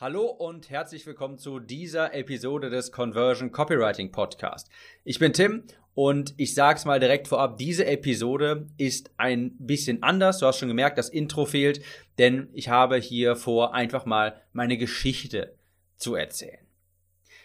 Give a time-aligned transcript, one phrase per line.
[0.00, 4.68] Hallo und herzlich willkommen zu dieser Episode des Conversion Copywriting Podcast.
[5.02, 10.38] Ich bin Tim und ich sag's mal direkt vorab, diese Episode ist ein bisschen anders.
[10.38, 11.82] Du hast schon gemerkt, das Intro fehlt,
[12.16, 15.56] denn ich habe hier vor, einfach mal meine Geschichte
[15.96, 16.64] zu erzählen.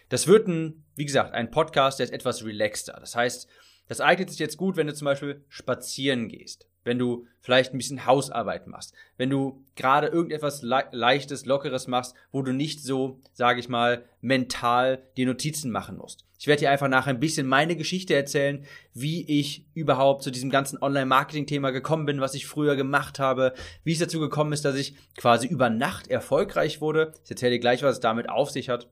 [0.08, 2.96] Das wird ein, wie gesagt, ein Podcast, der ist etwas relaxter.
[3.00, 3.48] Das heißt,
[3.88, 7.78] das eignet sich jetzt gut, wenn du zum Beispiel spazieren gehst wenn du vielleicht ein
[7.78, 13.20] bisschen Hausarbeit machst, wenn du gerade irgendetwas Le leichtes, lockeres machst, wo du nicht so,
[13.32, 16.24] sage ich mal, mental die Notizen machen musst.
[16.38, 20.50] Ich werde dir einfach nachher ein bisschen meine Geschichte erzählen, wie ich überhaupt zu diesem
[20.50, 24.76] ganzen Online-Marketing-Thema gekommen bin, was ich früher gemacht habe, wie es dazu gekommen ist, dass
[24.76, 27.14] ich quasi über Nacht erfolgreich wurde.
[27.24, 28.90] Ich erzähle dir gleich, was es damit auf sich hat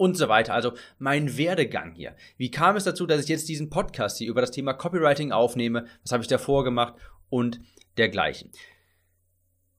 [0.00, 0.54] und so weiter.
[0.54, 2.16] Also mein Werdegang hier.
[2.38, 5.84] Wie kam es dazu, dass ich jetzt diesen Podcast hier über das Thema Copywriting aufnehme?
[6.02, 6.94] Was habe ich davor gemacht?
[7.30, 7.60] Und
[7.96, 8.50] dergleichen.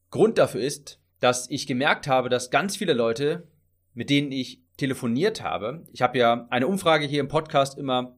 [0.10, 3.48] Grund dafür ist, dass ich gemerkt habe, dass ganz viele Leute,
[3.94, 8.18] mit denen ich telefoniert habe, ich habe ja eine Umfrage hier im Podcast immer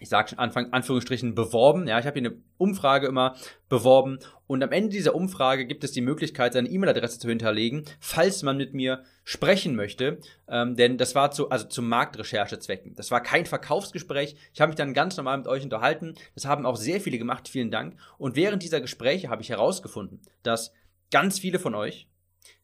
[0.00, 1.86] ich sage schon Anfang, Anführungsstrichen, beworben.
[1.86, 3.36] Ja, ich habe hier eine Umfrage immer
[3.68, 4.18] beworben
[4.50, 8.56] und am Ende dieser Umfrage gibt es die Möglichkeit, seine E-Mail-Adresse zu hinterlegen, falls man
[8.56, 10.18] mit mir sprechen möchte.
[10.48, 12.96] Ähm, denn das war zu, also zu Marktrecherchezwecken.
[12.96, 14.34] Das war kein Verkaufsgespräch.
[14.52, 16.14] Ich habe mich dann ganz normal mit euch unterhalten.
[16.34, 17.48] Das haben auch sehr viele gemacht.
[17.48, 17.96] Vielen Dank.
[18.18, 20.72] Und während dieser Gespräche habe ich herausgefunden, dass
[21.12, 22.08] ganz viele von euch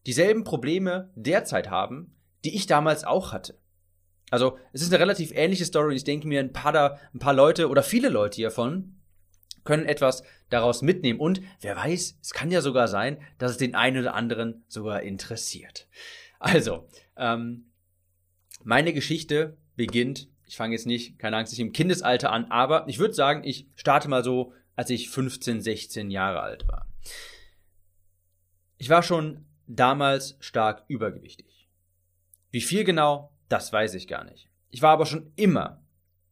[0.07, 3.59] dieselben Probleme derzeit haben, die ich damals auch hatte.
[4.31, 5.95] Also, es ist eine relativ ähnliche Story.
[5.95, 8.97] Ich denke mir, ein paar, da, ein paar Leute oder viele Leute hiervon
[9.65, 11.21] können etwas daraus mitnehmen.
[11.21, 15.03] Und wer weiß, es kann ja sogar sein, dass es den einen oder anderen sogar
[15.03, 15.89] interessiert.
[16.39, 17.71] Also, ähm,
[18.63, 22.99] meine Geschichte beginnt, ich fange jetzt nicht, keine Angst, nicht im Kindesalter an, aber ich
[22.99, 26.89] würde sagen, ich starte mal so, als ich 15, 16 Jahre alt war.
[28.77, 31.69] Ich war schon damals stark übergewichtig.
[32.51, 34.49] Wie viel genau, das weiß ich gar nicht.
[34.71, 35.85] Ich war aber schon immer,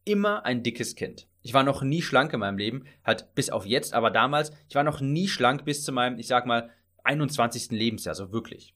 [0.03, 1.27] immer ein dickes Kind.
[1.41, 4.75] Ich war noch nie schlank in meinem Leben, halt bis auf jetzt, aber damals, ich
[4.75, 6.71] war noch nie schlank bis zu meinem, ich sag mal,
[7.03, 7.71] 21.
[7.71, 8.73] Lebensjahr, so wirklich.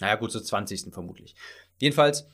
[0.00, 0.92] Naja, gut, so 20.
[0.92, 1.34] vermutlich.
[1.78, 2.28] Jedenfalls,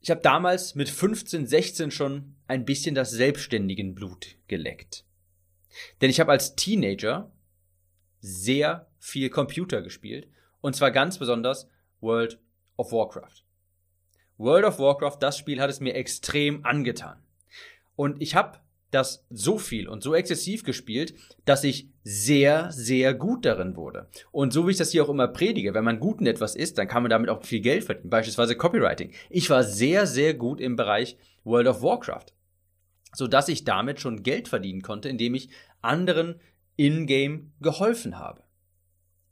[0.00, 5.04] ich habe damals mit 15, 16 schon ein bisschen das selbstständigen Blut geleckt.
[6.00, 7.32] Denn ich habe als Teenager
[8.20, 10.28] sehr viel Computer gespielt
[10.60, 11.68] und zwar ganz besonders
[12.00, 12.40] World
[12.76, 13.43] of Warcraft.
[14.38, 17.18] World of Warcraft, das Spiel hat es mir extrem angetan.
[17.96, 18.58] Und ich habe
[18.94, 21.14] das so viel und so exzessiv gespielt,
[21.44, 24.08] dass ich sehr, sehr gut darin wurde.
[24.30, 26.78] Und so wie ich das hier auch immer predige, wenn man gut in etwas ist,
[26.78, 29.12] dann kann man damit auch viel Geld verdienen, beispielsweise Copywriting.
[29.30, 32.26] Ich war sehr, sehr gut im Bereich World of Warcraft,
[33.12, 35.48] so dass ich damit schon Geld verdienen konnte, indem ich
[35.82, 36.40] anderen
[36.76, 38.43] in-game geholfen habe.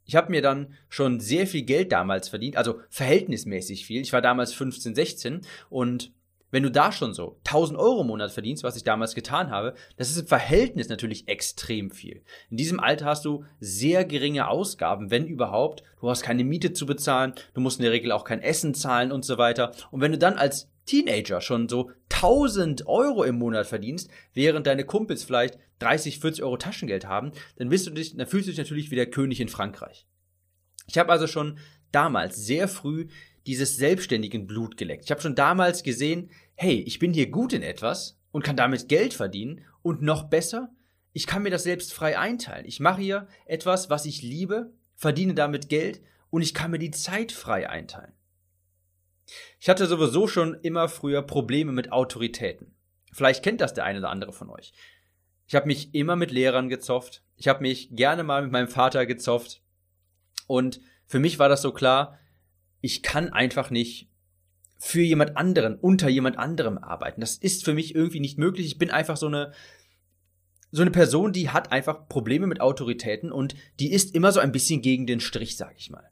[0.04, 4.00] Ich habe mir dann schon sehr viel Geld damals verdient, also verhältnismäßig viel.
[4.00, 5.40] Ich war damals 15, 16
[5.70, 6.12] und
[6.52, 9.74] wenn du da schon so 1000 Euro im Monat verdienst, was ich damals getan habe,
[9.96, 12.22] das ist im Verhältnis natürlich extrem viel.
[12.50, 15.82] In diesem Alter hast du sehr geringe Ausgaben, wenn überhaupt.
[16.00, 19.12] Du hast keine Miete zu bezahlen, du musst in der Regel auch kein Essen zahlen
[19.12, 19.72] und so weiter.
[19.90, 24.84] Und wenn du dann als Teenager schon so 1000 Euro im Monat verdienst, während deine
[24.84, 28.58] Kumpels vielleicht 30, 40 Euro Taschengeld haben, dann, bist du dich, dann fühlst du dich
[28.58, 30.06] natürlich wie der König in Frankreich.
[30.86, 31.58] Ich habe also schon
[31.90, 33.08] damals sehr früh
[33.46, 35.04] dieses selbstständigen Blut geleckt.
[35.04, 38.88] Ich habe schon damals gesehen, hey, ich bin hier gut in etwas und kann damit
[38.88, 40.70] Geld verdienen und noch besser,
[41.12, 42.66] ich kann mir das selbst frei einteilen.
[42.66, 46.00] Ich mache hier etwas, was ich liebe, verdiene damit Geld
[46.30, 48.12] und ich kann mir die Zeit frei einteilen.
[49.58, 52.74] Ich hatte sowieso schon immer früher Probleme mit Autoritäten.
[53.12, 54.72] Vielleicht kennt das der eine oder andere von euch.
[55.46, 57.22] Ich habe mich immer mit Lehrern gezofft.
[57.36, 59.62] Ich habe mich gerne mal mit meinem Vater gezofft.
[60.46, 62.18] Und für mich war das so klar,
[62.80, 64.08] ich kann einfach nicht
[64.78, 67.20] für jemand anderen, unter jemand anderem arbeiten.
[67.20, 68.66] Das ist für mich irgendwie nicht möglich.
[68.66, 69.52] Ich bin einfach so eine,
[70.72, 74.52] so eine Person, die hat einfach Probleme mit Autoritäten und die ist immer so ein
[74.52, 76.10] bisschen gegen den Strich, sag ich mal.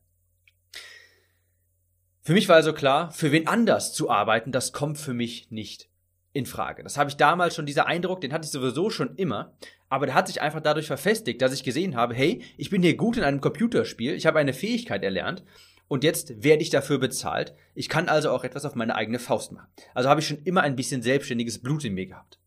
[2.22, 5.88] Für mich war also klar, für wen anders zu arbeiten, das kommt für mich nicht
[6.32, 6.82] in Frage.
[6.82, 9.54] Das habe ich damals schon, dieser Eindruck, den hatte ich sowieso schon immer,
[9.88, 12.96] aber der hat sich einfach dadurch verfestigt, dass ich gesehen habe, hey, ich bin hier
[12.96, 15.44] gut in einem Computerspiel, ich habe eine Fähigkeit erlernt
[15.88, 17.54] und jetzt werde ich dafür bezahlt.
[17.74, 19.66] Ich kann also auch etwas auf meine eigene Faust machen.
[19.92, 22.38] Also habe ich schon immer ein bisschen selbstständiges Blut in mir gehabt.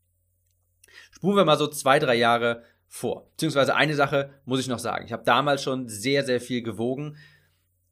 [1.10, 3.28] Spuren wir mal so zwei, drei Jahre vor.
[3.32, 5.04] Beziehungsweise eine Sache muss ich noch sagen.
[5.04, 7.16] Ich habe damals schon sehr, sehr viel gewogen.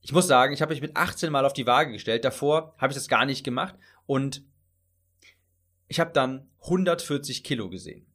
[0.02, 2.25] Ich muss sagen, ich habe mich mit 18 Mal auf die Waage gestellt.
[2.25, 3.76] Davor habe ich das gar nicht gemacht.
[4.04, 4.43] Und
[5.87, 8.06] ich habe dann 140 Kilo gesehen.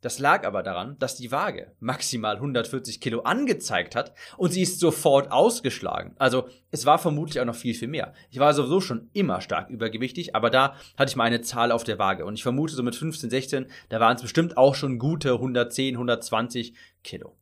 [0.00, 4.80] Das lag aber daran, dass die Waage maximal 140 Kilo angezeigt hat und sie ist
[4.80, 6.14] sofort ausgeschlagen.
[6.18, 8.14] Also es war vermutlich auch noch viel, viel mehr.
[8.30, 11.84] Ich war sowieso schon immer stark übergewichtig, aber da hatte ich mal eine Zahl auf
[11.84, 14.98] der Waage und ich vermute so mit 15, 16, da waren es bestimmt auch schon
[14.98, 16.74] gute 110, 120
[17.04, 17.36] Kilo.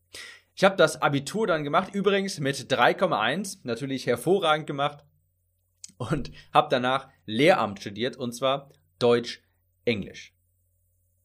[0.58, 5.04] Ich habe das Abitur dann gemacht, übrigens mit 3,1, natürlich hervorragend gemacht
[5.98, 9.40] und habe danach Lehramt studiert und zwar Deutsch,
[9.84, 10.34] Englisch.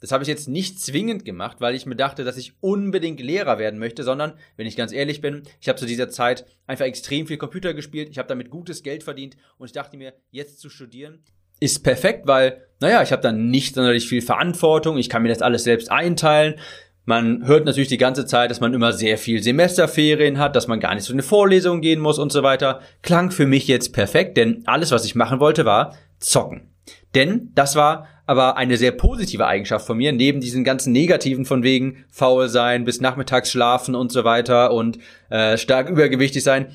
[0.01, 3.57] Das habe ich jetzt nicht zwingend gemacht, weil ich mir dachte, dass ich unbedingt Lehrer
[3.57, 7.25] werden möchte, sondern, wenn ich ganz ehrlich bin, ich habe zu dieser Zeit einfach extrem
[7.25, 10.69] viel Computer gespielt, ich habe damit gutes Geld verdient und ich dachte mir, jetzt zu
[10.69, 11.23] studieren
[11.59, 15.41] ist perfekt, weil, naja, ich habe dann nicht sonderlich viel Verantwortung, ich kann mir das
[15.41, 16.55] alles selbst einteilen.
[17.05, 20.79] Man hört natürlich die ganze Zeit, dass man immer sehr viel Semesterferien hat, dass man
[20.79, 22.79] gar nicht zu den Vorlesungen gehen muss und so weiter.
[23.01, 26.69] Klang für mich jetzt perfekt, denn alles, was ich machen wollte, war zocken.
[27.13, 31.61] Denn das war aber eine sehr positive Eigenschaft von mir, neben diesen ganzen negativen von
[31.61, 34.97] wegen faul sein, bis nachmittags schlafen und so weiter und
[35.29, 36.67] äh, stark übergewichtig sein.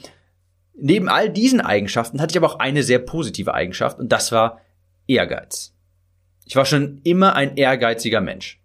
[0.74, 4.60] Neben all diesen Eigenschaften hatte ich aber auch eine sehr positive Eigenschaft und das war
[5.06, 5.74] Ehrgeiz.
[6.44, 8.57] Ich war schon immer ein ehrgeiziger Mensch.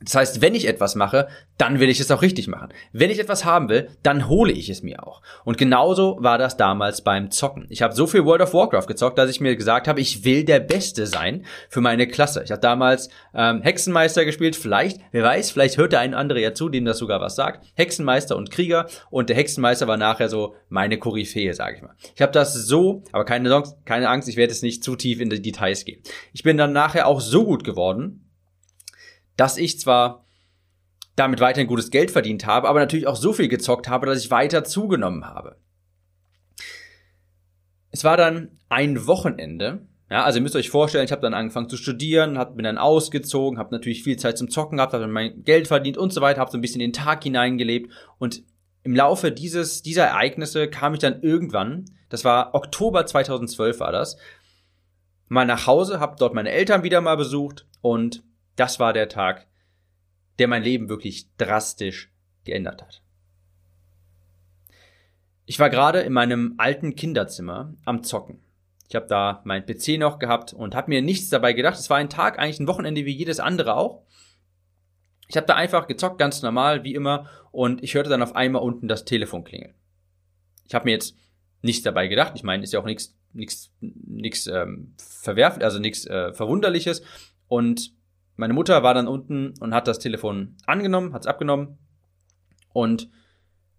[0.00, 2.68] Das heißt, wenn ich etwas mache, dann will ich es auch richtig machen.
[2.92, 5.22] Wenn ich etwas haben will, dann hole ich es mir auch.
[5.44, 7.66] Und genauso war das damals beim Zocken.
[7.68, 10.44] Ich habe so viel World of Warcraft gezockt, dass ich mir gesagt habe, ich will
[10.44, 12.42] der Beste sein für meine Klasse.
[12.44, 16.54] Ich habe damals ähm, Hexenmeister gespielt, vielleicht, wer weiß, vielleicht hört der ein andere ja
[16.54, 17.66] zu, dem das sogar was sagt.
[17.74, 21.96] Hexenmeister und Krieger und der Hexenmeister war nachher so meine Koryphäe, sage ich mal.
[22.14, 25.20] Ich habe das so, aber keine Angst, keine Angst, ich werde jetzt nicht zu tief
[25.20, 26.02] in die Details gehen.
[26.32, 28.27] Ich bin dann nachher auch so gut geworden,
[29.38, 30.24] dass ich zwar
[31.16, 34.30] damit weiterhin gutes Geld verdient habe, aber natürlich auch so viel gezockt habe, dass ich
[34.30, 35.56] weiter zugenommen habe.
[37.90, 41.68] Es war dann ein Wochenende, ja, also ihr müsst euch vorstellen, ich habe dann angefangen
[41.68, 45.44] zu studieren, hab, bin dann ausgezogen, habe natürlich viel Zeit zum Zocken gehabt, habe mein
[45.44, 48.42] Geld verdient und so weiter, habe so ein bisschen den Tag hineingelebt und
[48.82, 54.16] im Laufe dieses dieser Ereignisse kam ich dann irgendwann, das war Oktober 2012 war das,
[55.28, 58.22] mal nach Hause, habe dort meine Eltern wieder mal besucht und
[58.58, 59.46] das war der Tag,
[60.38, 62.12] der mein Leben wirklich drastisch
[62.44, 63.02] geändert hat.
[65.46, 68.40] Ich war gerade in meinem alten Kinderzimmer am Zocken.
[68.88, 71.78] Ich habe da mein PC noch gehabt und habe mir nichts dabei gedacht.
[71.78, 74.02] Es war ein Tag, eigentlich ein Wochenende wie jedes andere auch.
[75.28, 78.62] Ich habe da einfach gezockt, ganz normal, wie immer, und ich hörte dann auf einmal
[78.62, 79.74] unten das Telefon klingeln.
[80.66, 81.16] Ich habe mir jetzt
[81.60, 82.32] nichts dabei gedacht.
[82.34, 87.02] Ich meine, ist ja auch nichts nichts nichts ähm, verwerflich, also nichts äh, verwunderliches.
[87.46, 87.92] Und
[88.38, 91.78] meine Mutter war dann unten und hat das Telefon angenommen, hat es abgenommen
[92.72, 93.10] und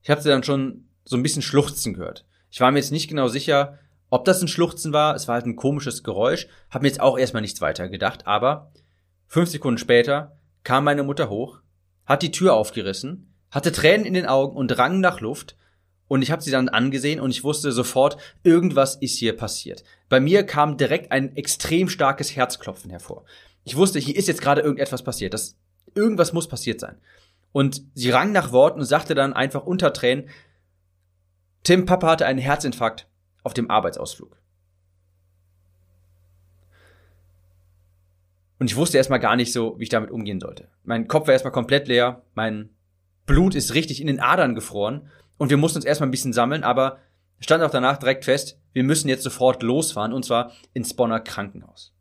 [0.02, 2.26] ich habe sie dann schon so ein bisschen schluchzen gehört.
[2.52, 3.80] Ich war mir jetzt nicht genau sicher,
[4.10, 5.16] ob das ein Schluchzen war.
[5.16, 6.48] Es war halt ein komisches Geräusch.
[6.70, 8.28] Hab mir jetzt auch erstmal nichts weiter gedacht.
[8.28, 8.72] Aber
[9.28, 11.60] fünf Sekunden später kam meine Mutter hoch,
[12.06, 15.56] hat die Tür aufgerissen, hatte Tränen in den Augen und rang nach Luft.
[16.08, 19.84] Und ich habe sie dann angesehen und ich wusste sofort, irgendwas ist hier passiert.
[20.10, 23.26] Bei mir kam direkt ein extrem starkes Herzklopfen hervor.
[23.70, 25.32] Ich wusste, hier ist jetzt gerade irgendetwas passiert.
[25.32, 25.56] Das,
[25.94, 26.98] irgendwas muss passiert sein.
[27.52, 30.28] Und sie rang nach Worten und sagte dann einfach unter Tränen,
[31.62, 33.08] Tim, Papa hatte einen Herzinfarkt
[33.44, 34.42] auf dem Arbeitsausflug.
[38.58, 40.68] Und ich wusste erstmal gar nicht so, wie ich damit umgehen sollte.
[40.84, 42.72] Mein Kopf war erstmal komplett leer, mein
[43.28, 46.64] Blut ist richtig in den Adern gefroren und wir mussten uns erstmal ein bisschen sammeln,
[46.64, 46.98] aber
[47.40, 51.94] stand auch danach direkt fest, wir müssen jetzt sofort losfahren und zwar ins Bonner Krankenhaus.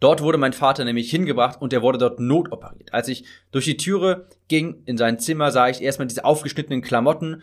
[0.00, 2.92] Dort wurde mein Vater nämlich hingebracht und er wurde dort notoperiert.
[2.94, 7.42] Als ich durch die Türe ging in sein Zimmer, sah ich erstmal diese aufgeschnittenen Klamotten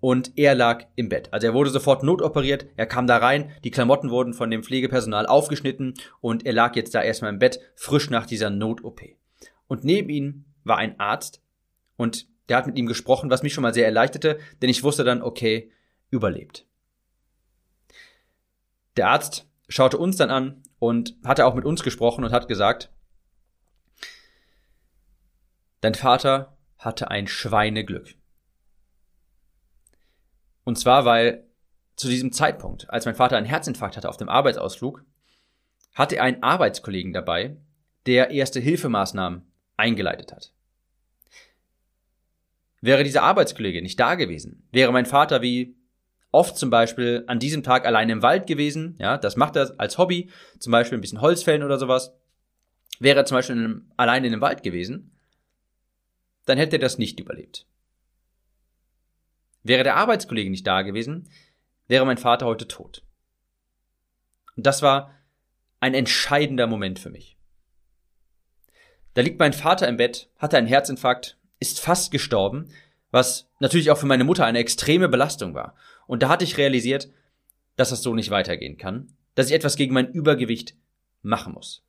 [0.00, 1.32] und er lag im Bett.
[1.32, 5.26] Also er wurde sofort notoperiert, er kam da rein, die Klamotten wurden von dem Pflegepersonal
[5.26, 9.00] aufgeschnitten und er lag jetzt da erstmal im Bett, frisch nach dieser Not-OP.
[9.66, 11.42] Und neben ihm war ein Arzt
[11.96, 15.02] und der hat mit ihm gesprochen, was mich schon mal sehr erleichterte, denn ich wusste
[15.02, 15.72] dann, okay,
[16.10, 16.66] überlebt.
[18.96, 22.90] Der Arzt schaute uns dann an und hatte auch mit uns gesprochen und hat gesagt,
[25.80, 28.14] dein Vater hatte ein Schweineglück.
[30.64, 31.46] Und zwar, weil
[31.96, 35.04] zu diesem Zeitpunkt, als mein Vater einen Herzinfarkt hatte auf dem Arbeitsausflug,
[35.94, 37.56] hatte er einen Arbeitskollegen dabei,
[38.04, 40.52] der erste Hilfemaßnahmen eingeleitet hat.
[42.80, 45.75] Wäre dieser Arbeitskollege nicht da gewesen, wäre mein Vater wie
[46.36, 49.96] oft zum Beispiel an diesem Tag allein im Wald gewesen, ja, das macht er als
[49.96, 52.14] Hobby, zum Beispiel ein bisschen Holz fällen oder sowas,
[53.00, 55.16] wäre er zum Beispiel allein in dem Wald gewesen,
[56.44, 57.66] dann hätte er das nicht überlebt.
[59.62, 61.28] Wäre der Arbeitskollege nicht da gewesen,
[61.88, 63.02] wäre mein Vater heute tot.
[64.56, 65.14] Und das war
[65.80, 67.36] ein entscheidender Moment für mich.
[69.14, 72.70] Da liegt mein Vater im Bett, hatte einen Herzinfarkt, ist fast gestorben,
[73.10, 75.74] was natürlich auch für meine Mutter eine extreme Belastung war.
[76.06, 77.10] Und da hatte ich realisiert,
[77.76, 80.74] dass das so nicht weitergehen kann, dass ich etwas gegen mein Übergewicht
[81.22, 81.82] machen muss.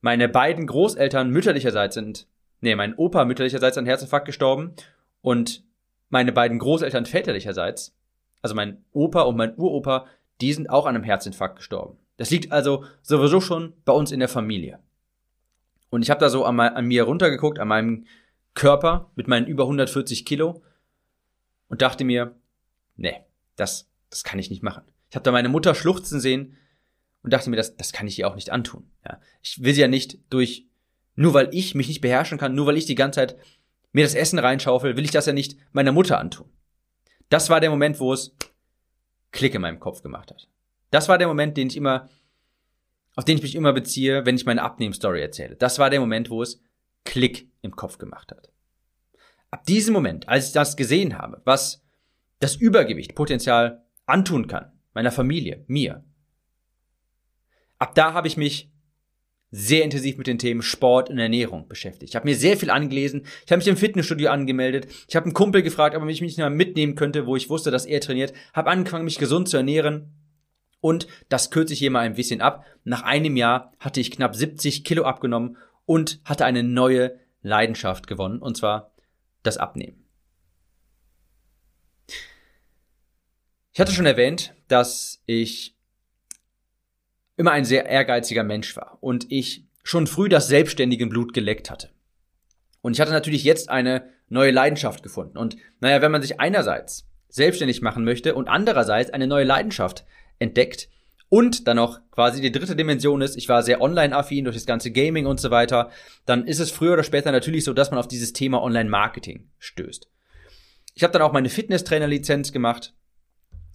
[0.00, 2.26] Meine beiden Großeltern mütterlicherseits sind,
[2.60, 4.74] nee, mein Opa mütterlicherseits an Herzinfarkt gestorben
[5.20, 5.64] und
[6.10, 7.94] meine beiden Großeltern väterlicherseits,
[8.42, 10.06] also mein Opa und mein Uropa,
[10.40, 11.96] die sind auch an einem Herzinfarkt gestorben.
[12.16, 14.80] Das liegt also sowieso schon bei uns in der Familie.
[15.88, 18.06] Und ich habe da so an, an, mir runtergeguckt, an meinem
[18.54, 20.62] Körper mit meinen über 140 Kilo
[21.72, 22.36] und dachte mir,
[22.96, 23.16] nee,
[23.56, 24.82] das, das kann ich nicht machen.
[25.08, 26.58] Ich habe da meine Mutter schluchzen sehen
[27.22, 28.90] und dachte mir, das, das kann ich ihr auch nicht antun.
[29.06, 29.18] Ja.
[29.40, 30.66] Ich will sie ja nicht durch,
[31.14, 33.38] nur weil ich mich nicht beherrschen kann, nur weil ich die ganze Zeit
[33.92, 36.50] mir das Essen reinschaufel, will ich das ja nicht meiner Mutter antun.
[37.30, 38.36] Das war der Moment, wo es
[39.30, 40.48] Klick in meinem Kopf gemacht hat.
[40.90, 42.10] Das war der Moment, den ich immer,
[43.16, 45.56] auf den ich mich immer beziehe, wenn ich meine Abnehmstory erzähle.
[45.56, 46.60] Das war der Moment, wo es
[47.04, 48.52] Klick im Kopf gemacht hat.
[49.52, 51.84] Ab diesem Moment, als ich das gesehen habe, was
[52.40, 56.02] das Übergewicht potenziell antun kann, meiner Familie, mir,
[57.78, 58.70] ab da habe ich mich
[59.50, 62.10] sehr intensiv mit den Themen Sport und Ernährung beschäftigt.
[62.10, 63.26] Ich habe mir sehr viel angelesen.
[63.44, 64.86] Ich habe mich im Fitnessstudio angemeldet.
[65.06, 67.70] Ich habe einen Kumpel gefragt, ob er mich nicht mal mitnehmen könnte, wo ich wusste,
[67.70, 68.32] dass er trainiert.
[68.54, 70.14] Habe angefangen, mich gesund zu ernähren.
[70.80, 72.64] Und das kürze ich hier mal ein bisschen ab.
[72.84, 78.38] Nach einem Jahr hatte ich knapp 70 Kilo abgenommen und hatte eine neue Leidenschaft gewonnen,
[78.38, 78.91] und zwar
[79.42, 80.04] das Abnehmen.
[83.72, 85.76] Ich hatte schon erwähnt, dass ich
[87.36, 91.90] immer ein sehr ehrgeiziger Mensch war und ich schon früh das selbstständige Blut geleckt hatte.
[92.82, 95.38] Und ich hatte natürlich jetzt eine neue Leidenschaft gefunden.
[95.38, 100.04] Und naja, wenn man sich einerseits selbstständig machen möchte und andererseits eine neue Leidenschaft
[100.38, 100.88] entdeckt
[101.32, 104.90] und dann noch quasi die dritte Dimension ist, ich war sehr online-affin durch das ganze
[104.90, 105.88] Gaming und so weiter,
[106.26, 110.10] dann ist es früher oder später natürlich so, dass man auf dieses Thema Online-Marketing stößt.
[110.94, 112.92] Ich habe dann auch meine Fitnesstrainer-Lizenz gemacht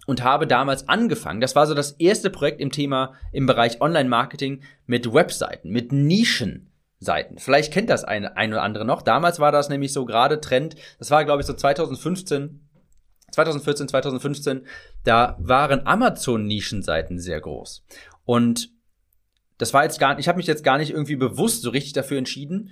[0.05, 4.61] und habe damals angefangen, das war so das erste Projekt im Thema im Bereich Online-Marketing
[4.85, 7.39] mit Webseiten, mit Nischenseiten.
[7.39, 9.01] Vielleicht kennt das ein, ein oder andere noch.
[9.01, 10.75] Damals war das nämlich so gerade Trend.
[10.99, 12.66] Das war, glaube ich, so 2015,
[13.37, 14.67] 2014, 2015.
[15.03, 17.85] Da waren Amazon-Nischenseiten sehr groß.
[18.25, 18.69] Und
[19.57, 21.93] das war jetzt gar nicht, ich habe mich jetzt gar nicht irgendwie bewusst so richtig
[21.93, 22.71] dafür entschieden,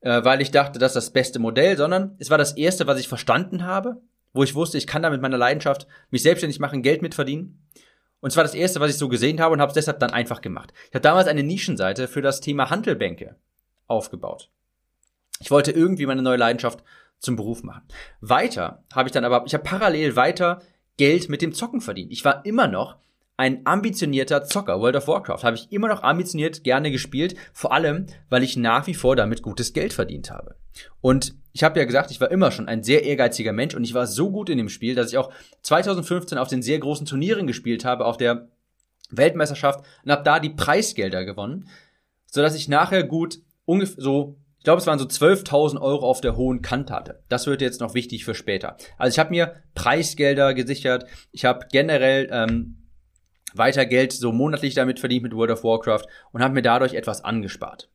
[0.00, 2.98] äh, weil ich dachte, das ist das beste Modell, sondern es war das erste, was
[2.98, 4.00] ich verstanden habe
[4.34, 7.64] wo ich wusste, ich kann da mit meiner Leidenschaft mich selbstständig machen, Geld mitverdienen.
[8.20, 10.40] Und zwar das erste, was ich so gesehen habe und habe es deshalb dann einfach
[10.40, 10.74] gemacht.
[10.88, 13.36] Ich habe damals eine Nischenseite für das Thema Handelbänke
[13.86, 14.50] aufgebaut.
[15.40, 16.82] Ich wollte irgendwie meine neue Leidenschaft
[17.24, 17.82] zum Beruf machen.
[18.20, 20.60] Weiter habe ich dann aber, ich habe parallel weiter
[20.96, 22.12] Geld mit dem Zocken verdient.
[22.12, 22.96] Ich war immer noch
[23.36, 24.80] ein ambitionierter Zocker.
[24.80, 28.86] World of Warcraft habe ich immer noch ambitioniert gerne gespielt, vor allem, weil ich nach
[28.86, 30.54] wie vor damit gutes Geld verdient habe.
[31.00, 33.94] Und ich habe ja gesagt, ich war immer schon ein sehr ehrgeiziger Mensch und ich
[33.94, 37.46] war so gut in dem Spiel, dass ich auch 2015 auf den sehr großen Turnieren
[37.46, 38.48] gespielt habe, auf der
[39.10, 41.68] Weltmeisterschaft und habe da die Preisgelder gewonnen,
[42.26, 46.22] so dass ich nachher gut ungefähr so ich glaube, es waren so 12.000 Euro auf
[46.22, 47.22] der hohen Kante hatte.
[47.28, 48.78] Das wird jetzt noch wichtig für später.
[48.96, 51.04] Also ich habe mir Preisgelder gesichert.
[51.32, 52.78] Ich habe generell ähm,
[53.52, 57.22] weiter Geld so monatlich damit verdient mit World of Warcraft und habe mir dadurch etwas
[57.22, 57.90] angespart.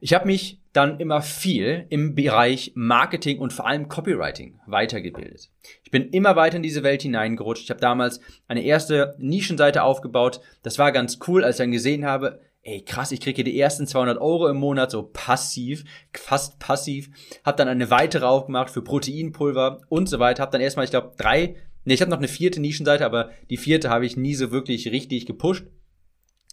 [0.00, 5.50] Ich habe mich dann immer viel im Bereich Marketing und vor allem Copywriting weitergebildet.
[5.84, 7.64] Ich bin immer weiter in diese Welt hineingerutscht.
[7.64, 8.18] Ich habe damals
[8.48, 10.40] eine erste Nischenseite aufgebaut.
[10.62, 13.58] Das war ganz cool, als ich dann gesehen habe, ey krass, ich kriege hier die
[13.58, 17.10] ersten 200 Euro im Monat so passiv, fast passiv.
[17.44, 20.42] Habe dann eine weitere aufgemacht für Proteinpulver und so weiter.
[20.42, 23.56] Habe dann erstmal, ich glaube, drei Ne, ich habe noch eine vierte Nischenseite, aber die
[23.56, 25.66] vierte habe ich nie so wirklich richtig gepusht.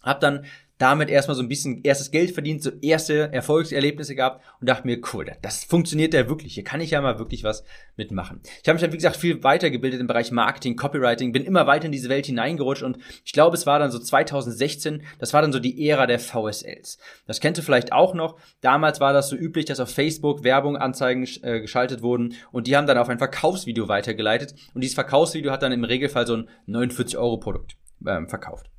[0.01, 0.45] Hab dann
[0.79, 4.99] damit erstmal so ein bisschen erstes Geld verdient, so erste Erfolgserlebnisse gehabt und dachte mir,
[5.13, 6.53] cool, das funktioniert ja wirklich.
[6.53, 7.65] Hier kann ich ja mal wirklich was
[7.97, 8.39] mitmachen.
[8.63, 11.85] Ich habe mich dann, wie gesagt, viel weitergebildet im Bereich Marketing, Copywriting, bin immer weiter
[11.85, 15.51] in diese Welt hineingerutscht und ich glaube, es war dann so 2016, das war dann
[15.51, 16.97] so die Ära der VSLs.
[17.27, 18.37] Das kennt ihr vielleicht auch noch.
[18.61, 22.77] Damals war das so üblich, dass auf Facebook Werbung, Anzeigen äh, geschaltet wurden und die
[22.77, 26.49] haben dann auf ein Verkaufsvideo weitergeleitet und dieses Verkaufsvideo hat dann im Regelfall so ein
[26.67, 27.75] 49 Euro Produkt
[28.07, 28.69] ähm, verkauft.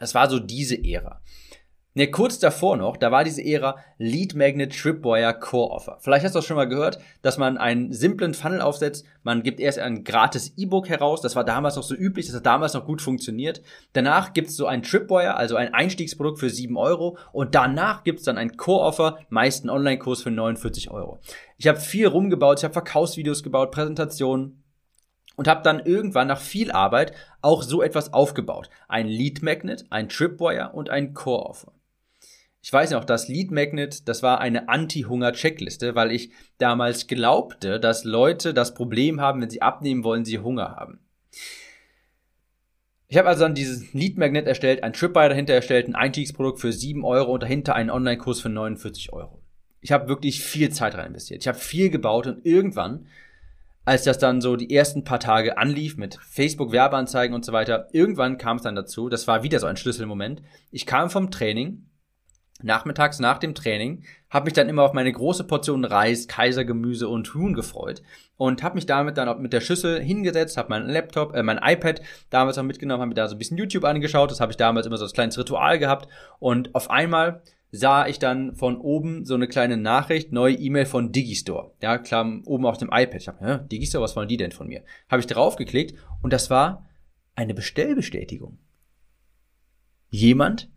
[0.00, 1.20] Das war so diese Ära.
[1.92, 5.98] Ne, kurz davor noch, da war diese Ära Lead Magnet Tripwire Core Offer.
[6.00, 9.04] Vielleicht hast du auch schon mal gehört, dass man einen simplen Funnel aufsetzt.
[9.24, 11.20] Man gibt erst ein gratis E-Book heraus.
[11.20, 13.60] Das war damals noch so üblich, das hat damals noch gut funktioniert.
[13.92, 17.18] Danach gibt's so ein Tripwire, also ein Einstiegsprodukt für 7 Euro.
[17.32, 21.18] Und danach gibt's dann ein Core Offer, meist ein Online-Kurs für 49 Euro.
[21.58, 24.59] Ich habe viel rumgebaut, ich habe Verkaufsvideos gebaut, Präsentationen
[25.40, 28.68] und habe dann irgendwann nach viel Arbeit auch so etwas aufgebaut.
[28.88, 31.72] Ein Lead Magnet, ein Tripwire und ein Core Offer.
[32.60, 38.04] Ich weiß noch, das Lead Magnet, das war eine Anti-Hunger-Checkliste, weil ich damals glaubte, dass
[38.04, 41.00] Leute das Problem haben, wenn sie abnehmen wollen, sie Hunger haben.
[43.08, 46.70] Ich habe also dann dieses Lead Magnet erstellt, ein Tripwire dahinter erstellt, ein Einstiegsprodukt für
[46.70, 49.40] 7 Euro und dahinter einen Online-Kurs für 49 Euro.
[49.80, 51.40] Ich habe wirklich viel Zeit rein investiert.
[51.40, 53.06] Ich habe viel gebaut und irgendwann,
[53.84, 58.38] als das dann so die ersten paar Tage anlief mit Facebook-Werbeanzeigen und so weiter, irgendwann
[58.38, 60.42] kam es dann dazu, das war wieder so ein Schlüsselmoment.
[60.70, 61.86] Ich kam vom Training
[62.62, 67.32] nachmittags nach dem Training, habe mich dann immer auf meine große Portion Reis, Kaisergemüse und
[67.34, 68.02] Huhn gefreut
[68.36, 71.60] und habe mich damit dann auch mit der Schüssel hingesetzt, habe meinen Laptop, äh, mein
[71.62, 74.56] iPad damals auch mitgenommen, habe mir da so ein bisschen YouTube angeschaut, das habe ich
[74.56, 76.08] damals immer so als kleines Ritual gehabt
[76.38, 81.12] und auf einmal sah ich dann von oben so eine kleine Nachricht, neue E-Mail von
[81.12, 81.72] Digistore.
[81.80, 83.20] Ja, klar, oben auf dem iPad.
[83.20, 84.82] Ich habe, Digistore, was wollen die denn von mir?
[85.08, 86.88] Habe ich drauf geklickt und das war
[87.34, 88.58] eine Bestellbestätigung.
[90.10, 90.68] Jemand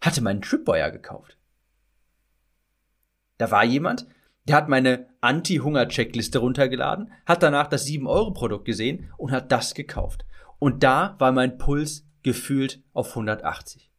[0.00, 1.38] hatte meinen Tripwire gekauft.
[3.38, 4.06] Da war jemand,
[4.44, 10.26] der hat meine Anti-Hunger-Checkliste runtergeladen, hat danach das 7-Euro-Produkt gesehen und hat das gekauft.
[10.58, 13.91] Und da war mein Puls gefühlt auf 180.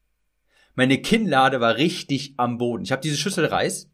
[0.75, 2.84] Meine Kinnlade war richtig am Boden.
[2.84, 3.89] Ich habe diese Schüssel Reis,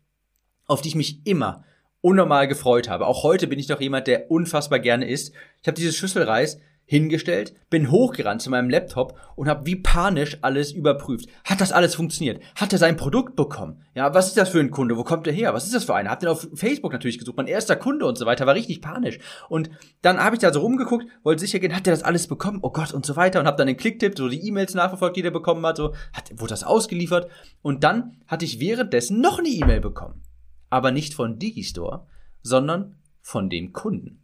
[0.66, 1.64] auf die ich mich immer
[2.02, 3.08] unnormal gefreut habe.
[3.08, 5.34] Auch heute bin ich doch jemand, der unfassbar gerne isst.
[5.62, 6.60] Ich habe diese Schüssel Reis
[6.90, 11.30] hingestellt, bin hochgerannt zu meinem Laptop und habe wie panisch alles überprüft.
[11.44, 12.42] Hat das alles funktioniert?
[12.56, 13.84] Hat er sein Produkt bekommen?
[13.94, 14.98] Ja, was ist das für ein Kunde?
[14.98, 15.54] Wo kommt er her?
[15.54, 16.10] Was ist das für einer?
[16.10, 19.20] Hab den auf Facebook natürlich gesucht, mein erster Kunde und so weiter, war richtig panisch.
[19.50, 19.70] Und
[20.02, 22.58] dann habe ich da so rumgeguckt, wollte sicher gehen, hat er das alles bekommen?
[22.64, 25.22] Oh Gott und so weiter und habe dann den Klicktipp, so die E-Mails nachverfolgt, die
[25.22, 27.30] der bekommen hat, so hat wurde das ausgeliefert
[27.62, 30.24] und dann hatte ich währenddessen noch eine E-Mail bekommen,
[30.72, 32.08] aber nicht von Digistore,
[32.42, 34.19] sondern von dem Kunden.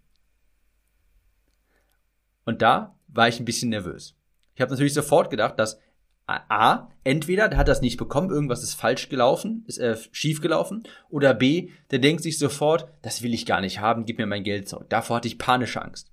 [2.46, 4.16] Und da war ich ein bisschen nervös.
[4.56, 5.80] Ich habe natürlich sofort gedacht, dass
[6.28, 10.84] A, entweder der hat das nicht bekommen, irgendwas ist falsch gelaufen, ist äh, schief gelaufen,
[11.10, 14.44] oder B, der denkt sich sofort, das will ich gar nicht haben, gib mir mein
[14.44, 14.90] Geld zurück.
[14.90, 16.12] Davor hatte ich panische Angst.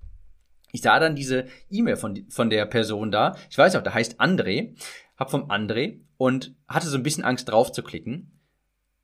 [0.71, 4.19] Ich sah dann diese E-Mail von, von der Person da, ich weiß auch, der heißt
[4.19, 4.75] André,
[5.17, 8.39] hab vom André und hatte so ein bisschen Angst drauf zu klicken,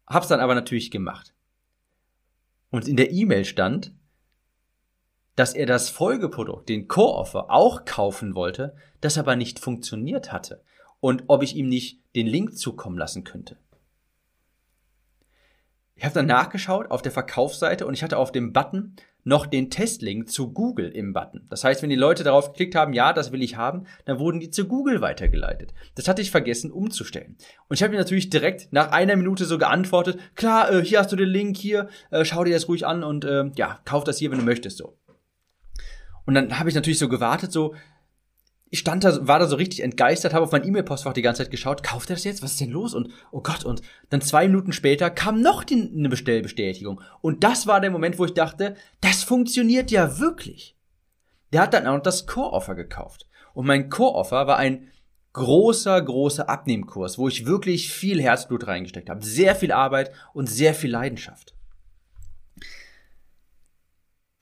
[0.05, 1.33] hab's dann aber natürlich gemacht.
[2.69, 3.93] Und in der E-Mail stand,
[5.39, 10.61] dass er das Folgeprodukt, den Core-Offer, auch kaufen wollte, das aber nicht funktioniert hatte
[10.99, 13.55] und ob ich ihm nicht den Link zukommen lassen könnte.
[15.95, 19.69] Ich habe dann nachgeschaut auf der Verkaufsseite und ich hatte auf dem Button noch den
[19.69, 21.45] Testlink zu Google im Button.
[21.49, 24.41] Das heißt, wenn die Leute darauf geklickt haben, ja, das will ich haben, dann wurden
[24.41, 25.73] die zu Google weitergeleitet.
[25.95, 27.37] Das hatte ich vergessen umzustellen.
[27.69, 31.13] Und ich habe mir natürlich direkt nach einer Minute so geantwortet, klar, äh, hier hast
[31.13, 34.17] du den Link, hier, äh, schau dir das ruhig an und äh, ja, kauf das
[34.17, 34.97] hier, wenn du möchtest so.
[36.29, 37.73] Und dann habe ich natürlich so gewartet, so,
[38.69, 41.49] ich stand da, war da so richtig entgeistert, habe auf mein E-Mail-Postfach die ganze Zeit
[41.49, 42.43] geschaut, kauft er das jetzt?
[42.43, 42.93] Was ist denn los?
[42.93, 47.01] Und oh Gott, und dann zwei Minuten später kam noch die, eine Bestellbestätigung.
[47.21, 50.75] Und das war der Moment, wo ich dachte, das funktioniert ja wirklich.
[51.51, 53.27] Der hat dann auch das Core-Offer gekauft.
[53.55, 54.87] Und mein Core-Offer war ein
[55.33, 59.25] großer, großer Abnehmkurs, wo ich wirklich viel Herzblut reingesteckt habe.
[59.25, 61.55] Sehr viel Arbeit und sehr viel Leidenschaft.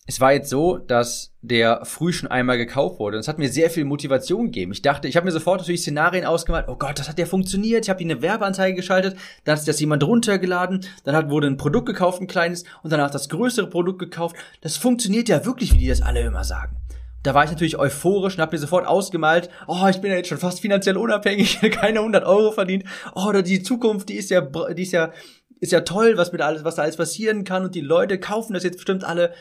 [0.10, 3.18] Es war jetzt so, dass der früh schon einmal gekauft wurde.
[3.18, 4.72] Und es hat mir sehr viel Motivation gegeben.
[4.72, 6.70] Ich dachte, ich habe mir sofort natürlich Szenarien ausgemalt.
[6.70, 7.84] Oh Gott, das hat ja funktioniert.
[7.84, 9.18] Ich habe hier eine Werbeanzeige geschaltet.
[9.44, 10.86] Dann hat das jemand runtergeladen.
[11.04, 12.64] Dann hat, wurde ein Produkt gekauft, ein kleines.
[12.84, 14.38] Und danach das größere Produkt gekauft.
[14.62, 16.78] Das funktioniert ja wirklich, wie die das alle immer sagen.
[17.24, 20.30] Da war ich natürlich euphorisch und habe mir sofort ausgemalt, oh, ich bin ja jetzt
[20.30, 22.86] schon fast finanziell unabhängig, keine 100 Euro verdient.
[23.14, 25.12] Oh, die Zukunft, die ist ja, die ist ja,
[25.60, 28.54] ist ja toll, was mit alles, was da alles passieren kann und die Leute kaufen
[28.54, 29.34] das jetzt bestimmt alle.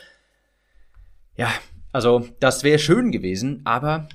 [1.37, 1.53] Ja,
[1.91, 4.09] also das wäre schön gewesen, aber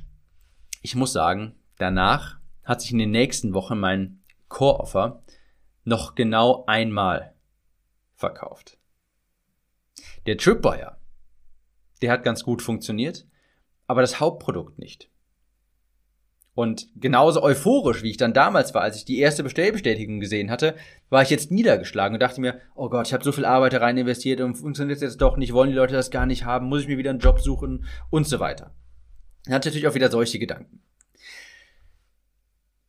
[0.82, 5.22] ich muss sagen, danach hat sich in den nächsten Wochen mein Core-Offer
[5.84, 7.34] noch genau einmal
[8.16, 8.76] verkauft.
[10.26, 10.96] Der Tripwire,
[12.02, 13.24] der hat ganz gut funktioniert,
[13.86, 15.08] aber das Hauptprodukt nicht.
[16.54, 20.74] Und genauso euphorisch, wie ich dann damals war, als ich die erste Bestellbestätigung gesehen hatte,
[21.08, 23.78] war ich jetzt niedergeschlagen und dachte mir, oh Gott, ich habe so viel Arbeit da
[23.78, 26.82] rein investiert und funktioniert jetzt doch nicht, wollen die Leute das gar nicht haben, muss
[26.82, 28.74] ich mir wieder einen Job suchen und so weiter.
[29.44, 30.80] Dann hatte ich natürlich auch wieder solche Gedanken.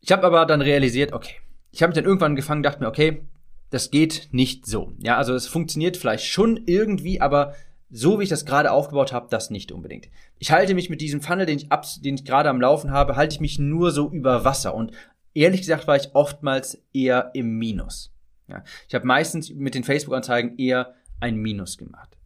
[0.01, 1.35] Ich habe aber dann realisiert, okay,
[1.71, 3.23] ich habe mich dann irgendwann gefangen, dachte mir, okay,
[3.69, 4.91] das geht nicht so.
[4.99, 7.55] Ja, also es funktioniert vielleicht schon irgendwie, aber
[7.89, 10.09] so wie ich das gerade aufgebaut habe, das nicht unbedingt.
[10.39, 13.15] Ich halte mich mit diesem Funnel, den ich, abs den ich gerade am Laufen habe,
[13.15, 14.73] halte ich mich nur so über Wasser.
[14.73, 14.91] Und
[15.33, 18.11] ehrlich gesagt war ich oftmals eher im Minus.
[18.47, 22.17] Ja, ich habe meistens mit den Facebook-Anzeigen eher ein Minus gemacht.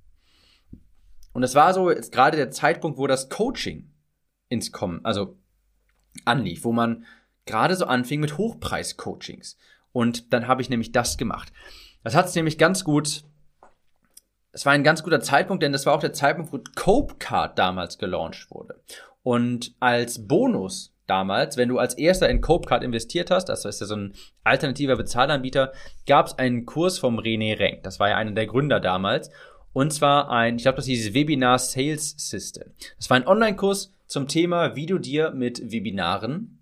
[1.34, 3.92] Und das war so jetzt gerade der Zeitpunkt, wo das Coaching
[4.50, 5.38] ins Kommen, also
[6.26, 7.06] anlief, wo man
[7.46, 9.58] gerade so anfing mit Hochpreis-Coachings.
[9.92, 11.52] Und dann habe ich nämlich das gemacht.
[12.04, 13.24] Das hat es nämlich ganz gut
[14.52, 17.60] es war ein ganz guter Zeitpunkt, denn das war auch der Zeitpunkt, wo Cope Card
[17.60, 18.82] damals gelauncht wurde.
[19.24, 23.82] Und als Bonus damals, wenn du als erster in Cope Card investiert hast, das ist
[23.82, 25.74] ja so ein alternativer Bezahlanbieter,
[26.06, 27.84] gab es einen Kurs vom René Renk.
[27.84, 29.30] Das war ja einer der Gründer damals.
[29.74, 32.72] Und zwar ein, ich glaube, das hieß Webinar Sales System.
[32.98, 36.60] Das war ein Online-Kurs zum Thema, wie du dir mit Webinaren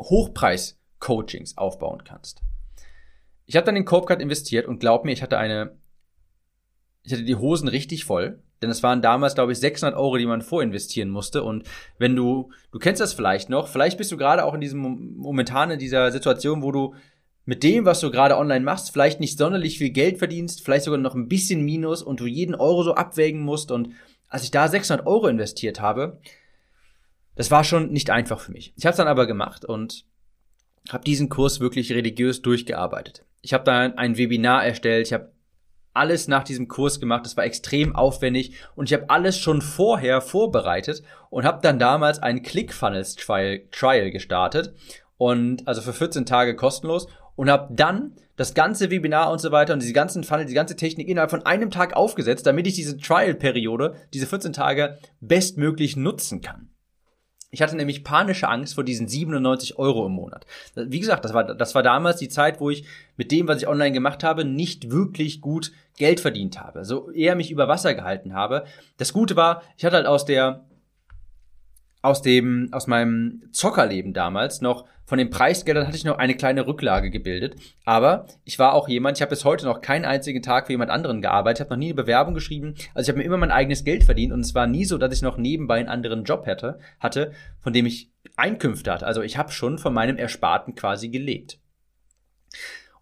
[0.00, 2.42] Hochpreis-Coachings aufbauen kannst.
[3.46, 5.76] Ich habe dann in Copecard investiert und glaub mir, ich hatte eine
[7.04, 10.26] ich hatte die Hosen richtig voll, denn es waren damals, glaube ich, 600 Euro, die
[10.26, 11.44] man vorinvestieren musste.
[11.44, 11.64] Und
[11.98, 15.70] wenn du, du kennst das vielleicht noch, vielleicht bist du gerade auch in diesem momentan
[15.70, 16.94] in dieser Situation, wo du
[17.44, 20.98] mit dem, was du gerade online machst, vielleicht nicht sonderlich viel Geld verdienst, vielleicht sogar
[20.98, 23.70] noch ein bisschen Minus und du jeden Euro so abwägen musst.
[23.70, 23.90] Und
[24.28, 26.18] als ich da 600 Euro investiert habe,
[27.36, 28.72] das war schon nicht einfach für mich.
[28.76, 30.06] Ich habe es dann aber gemacht und
[30.88, 33.26] habe diesen Kurs wirklich religiös durchgearbeitet.
[33.42, 35.33] Ich habe da ein Webinar erstellt, ich habe
[35.94, 37.24] alles nach diesem Kurs gemacht.
[37.24, 42.18] Das war extrem aufwendig und ich habe alles schon vorher vorbereitet und habe dann damals
[42.18, 44.74] einen ClickFunnels Trial, Trial gestartet
[45.16, 49.72] und also für 14 Tage kostenlos und habe dann das ganze Webinar und so weiter
[49.72, 52.98] und diese ganzen Funnel, die ganze Technik innerhalb von einem Tag aufgesetzt, damit ich diese
[52.98, 56.73] Trial-Periode, diese 14 Tage bestmöglich nutzen kann.
[57.54, 60.44] Ich hatte nämlich panische Angst vor diesen 97 Euro im Monat.
[60.74, 62.84] Wie gesagt, das war, das war damals die Zeit, wo ich
[63.16, 66.84] mit dem, was ich online gemacht habe, nicht wirklich gut Geld verdient habe.
[66.84, 68.64] So eher mich über Wasser gehalten habe.
[68.96, 70.64] Das Gute war, ich hatte halt aus der,
[72.02, 76.66] aus dem, aus meinem Zockerleben damals noch von den Preisgeldern hatte ich noch eine kleine
[76.66, 77.56] Rücklage gebildet.
[77.84, 80.90] Aber ich war auch jemand, ich habe bis heute noch keinen einzigen Tag für jemand
[80.90, 82.74] anderen gearbeitet, habe noch nie eine Bewerbung geschrieben.
[82.94, 85.12] Also ich habe mir immer mein eigenes Geld verdient und es war nie so, dass
[85.12, 89.06] ich noch nebenbei einen anderen Job hätte, hatte, von dem ich Einkünfte hatte.
[89.06, 91.58] Also ich habe schon von meinem Ersparten quasi gelebt.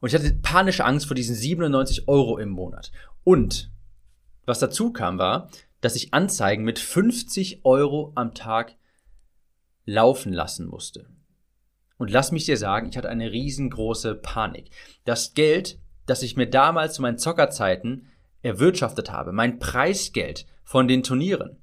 [0.01, 2.91] Und ich hatte panische Angst vor diesen 97 Euro im Monat.
[3.23, 3.71] Und
[4.45, 5.49] was dazu kam, war,
[5.81, 8.75] dass ich Anzeigen mit 50 Euro am Tag
[9.85, 11.07] laufen lassen musste.
[11.99, 14.71] Und lass mich dir sagen, ich hatte eine riesengroße Panik.
[15.05, 18.09] Das Geld, das ich mir damals zu meinen Zockerzeiten
[18.43, 21.59] erwirtschaftet habe, mein Preisgeld von den Turnieren,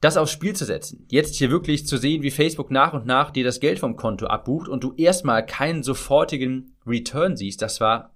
[0.00, 3.30] das aufs Spiel zu setzen, jetzt hier wirklich zu sehen, wie Facebook nach und nach
[3.30, 8.10] dir das Geld vom Konto abbucht und du erstmal keinen sofortigen Return siehst, das war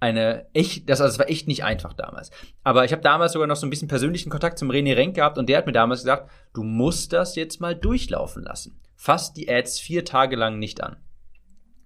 [0.00, 2.30] eine echt, das, also das war echt nicht einfach damals.
[2.64, 5.38] Aber ich habe damals sogar noch so ein bisschen persönlichen Kontakt zum René Renk gehabt
[5.38, 9.50] und der hat mir damals gesagt, du musst das jetzt mal durchlaufen lassen fasst die
[9.50, 10.98] Ads vier Tage lang nicht an.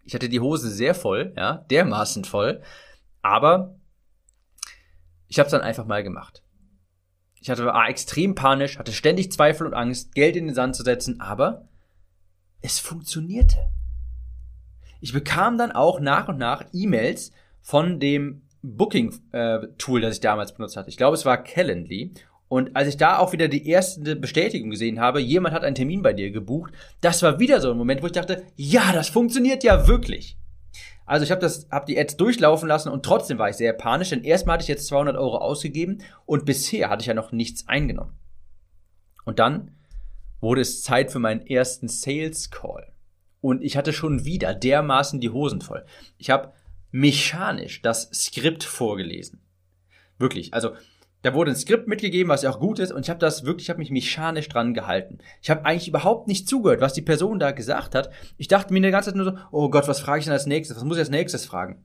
[0.03, 2.61] Ich hatte die Hose sehr voll, ja, dermaßen voll,
[3.23, 3.77] aber
[5.29, 6.43] ich habe es dann einfach mal gemacht.
[7.41, 10.83] Ich hatte war extrem panisch, hatte ständig Zweifel und Angst, Geld in den Sand zu
[10.83, 11.69] setzen, aber
[12.63, 13.59] es funktionierte.
[15.01, 20.53] Ich bekam dann auch nach und nach E-Mails von dem Booking-Tool, äh, das ich damals
[20.53, 20.89] benutzt hatte.
[20.89, 22.13] Ich glaube, es war Calendly.
[22.55, 26.03] Und als ich da auch wieder die erste Bestätigung gesehen habe, jemand hat einen Termin
[26.03, 29.65] bei dir gebucht, das war wieder so ein Moment, wo ich dachte, ja, das funktioniert
[29.65, 30.39] ja wirklich.
[31.05, 34.23] Also ich habe habe die Ads durchlaufen lassen und trotzdem war ich sehr panisch, denn
[34.23, 38.13] erstmal hatte ich jetzt 200 Euro ausgegeben und bisher hatte ich ja noch nichts eingenommen.
[39.25, 39.73] Und dann
[40.41, 42.87] wurde es Zeit für meinen ersten Sales Call
[43.41, 45.85] und ich hatte schon wieder dermaßen die Hosen voll.
[46.19, 46.53] Ich habe
[46.93, 49.41] mechanisch das Skript vorgelesen.
[50.19, 50.71] Wirklich, also
[51.25, 53.65] da wurde ein Skript mitgegeben, was ja auch gut ist, und ich habe das wirklich,
[53.65, 55.21] ich habe mich mechanisch dran gehalten.
[55.41, 58.11] Ich habe eigentlich überhaupt nicht zugehört, was die Person da gesagt hat.
[58.37, 60.45] Ich dachte mir die ganze Zeit nur so, oh Gott, was frage ich denn als
[60.45, 60.77] nächstes?
[60.77, 61.83] Was muss ich als nächstes fragen?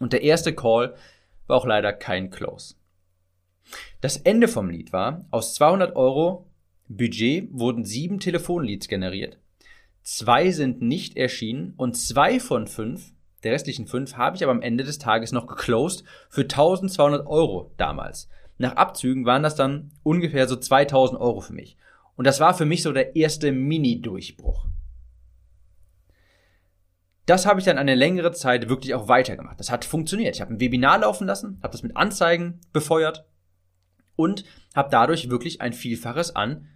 [0.00, 0.96] Und der erste Call
[1.46, 2.74] war auch leider kein Close.
[4.00, 6.50] Das Ende vom Lied war, aus 200 Euro
[6.88, 9.38] Budget wurden sieben Telefonleads generiert.
[10.02, 13.12] Zwei sind nicht erschienen und zwei von fünf,
[13.44, 17.70] der restlichen fünf, habe ich aber am Ende des Tages noch geclosed für 1200 Euro
[17.76, 21.76] damals nach Abzügen waren das dann ungefähr so 2000 Euro für mich.
[22.16, 24.66] Und das war für mich so der erste Mini-Durchbruch.
[27.26, 29.60] Das habe ich dann eine längere Zeit wirklich auch weitergemacht.
[29.60, 30.34] Das hat funktioniert.
[30.34, 33.26] Ich habe ein Webinar laufen lassen, habe das mit Anzeigen befeuert
[34.16, 34.44] und
[34.74, 36.66] habe dadurch wirklich ein Vielfaches an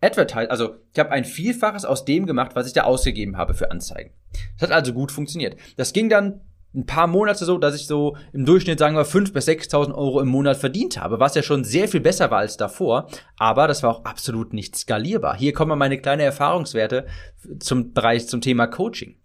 [0.00, 3.70] Advertise, also ich habe ein Vielfaches aus dem gemacht, was ich da ausgegeben habe für
[3.70, 4.12] Anzeigen.
[4.58, 5.58] Das hat also gut funktioniert.
[5.76, 6.42] Das ging dann
[6.74, 10.20] ein paar Monate so, dass ich so im Durchschnitt, sagen wir, 5.000 bis 6.000 Euro
[10.20, 13.82] im Monat verdient habe, was ja schon sehr viel besser war als davor, aber das
[13.82, 15.36] war auch absolut nicht skalierbar.
[15.36, 17.06] Hier kommen meine kleinen Erfahrungswerte
[17.60, 19.16] zum Bereich, zum Thema Coaching.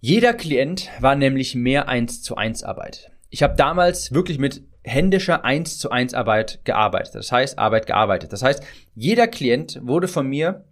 [0.00, 3.12] Jeder Klient war nämlich mehr 1 zu 1 Arbeit.
[3.28, 7.14] Ich habe damals wirklich mit händischer 1 zu 1 Arbeit gearbeitet.
[7.14, 8.32] Das heißt, Arbeit gearbeitet.
[8.32, 10.64] Das heißt, jeder Klient wurde von mir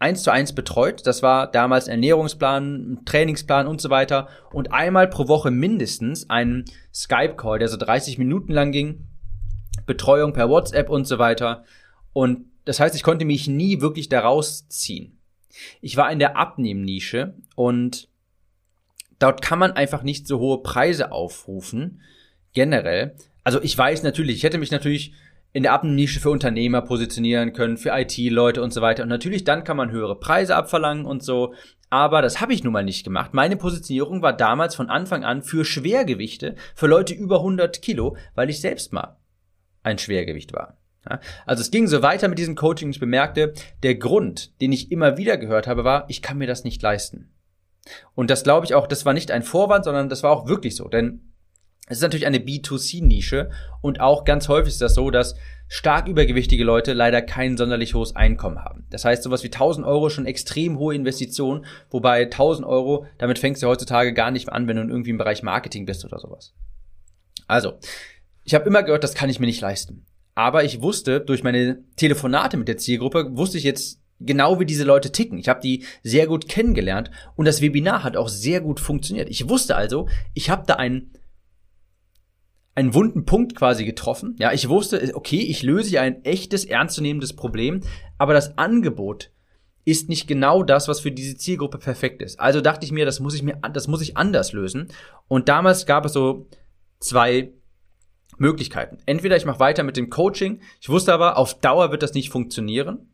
[0.00, 1.06] eins zu eins betreut.
[1.06, 4.28] Das war damals Ernährungsplan, Trainingsplan und so weiter.
[4.50, 9.04] Und einmal pro Woche mindestens ein Skype-Call, der so 30 Minuten lang ging.
[9.86, 11.64] Betreuung per WhatsApp und so weiter.
[12.12, 15.18] Und das heißt, ich konnte mich nie wirklich daraus ziehen.
[15.80, 18.08] Ich war in der Abnehmnische und
[19.18, 22.00] dort kann man einfach nicht so hohe Preise aufrufen,
[22.52, 23.16] generell.
[23.44, 25.12] Also ich weiß natürlich, ich hätte mich natürlich
[25.52, 29.02] in der Abnehmnische für Unternehmer positionieren können, für IT-Leute und so weiter.
[29.02, 31.54] Und natürlich dann kann man höhere Preise abverlangen und so.
[31.88, 33.34] Aber das habe ich nun mal nicht gemacht.
[33.34, 38.48] Meine Positionierung war damals von Anfang an für Schwergewichte, für Leute über 100 Kilo, weil
[38.48, 39.16] ich selbst mal
[39.82, 40.76] ein Schwergewicht war.
[41.46, 42.90] Also es ging so weiter mit diesem Coaching.
[42.90, 46.62] Ich bemerkte, der Grund, den ich immer wieder gehört habe, war, ich kann mir das
[46.62, 47.32] nicht leisten.
[48.14, 50.76] Und das glaube ich auch, das war nicht ein Vorwand, sondern das war auch wirklich
[50.76, 50.86] so.
[50.88, 51.32] Denn
[51.90, 53.50] es ist natürlich eine B2C-Nische
[53.80, 55.34] und auch ganz häufig ist das so, dass
[55.66, 58.86] stark übergewichtige Leute leider kein sonderlich hohes Einkommen haben.
[58.90, 63.62] Das heißt, sowas wie 1000 Euro schon extrem hohe Investition, wobei 1000 Euro, damit fängst
[63.62, 66.54] du heutzutage gar nicht an, wenn du irgendwie im Bereich Marketing bist oder sowas.
[67.48, 67.74] Also,
[68.44, 70.06] ich habe immer gehört, das kann ich mir nicht leisten.
[70.36, 74.84] Aber ich wusste, durch meine Telefonate mit der Zielgruppe, wusste ich jetzt genau wie diese
[74.84, 75.38] Leute ticken.
[75.38, 79.28] Ich habe die sehr gut kennengelernt und das Webinar hat auch sehr gut funktioniert.
[79.28, 81.10] Ich wusste also, ich habe da einen
[82.74, 84.36] einen wunden Punkt quasi getroffen.
[84.38, 87.80] Ja, ich wusste, okay, ich löse hier ein echtes, ernstzunehmendes Problem,
[88.18, 89.30] aber das Angebot
[89.84, 92.38] ist nicht genau das, was für diese Zielgruppe perfekt ist.
[92.38, 94.88] Also dachte ich mir, das muss ich mir, das muss ich anders lösen.
[95.26, 96.48] Und damals gab es so
[97.00, 97.52] zwei
[98.38, 98.98] Möglichkeiten.
[99.06, 100.60] Entweder ich mache weiter mit dem Coaching.
[100.80, 103.10] Ich wusste aber, auf Dauer wird das nicht funktionieren.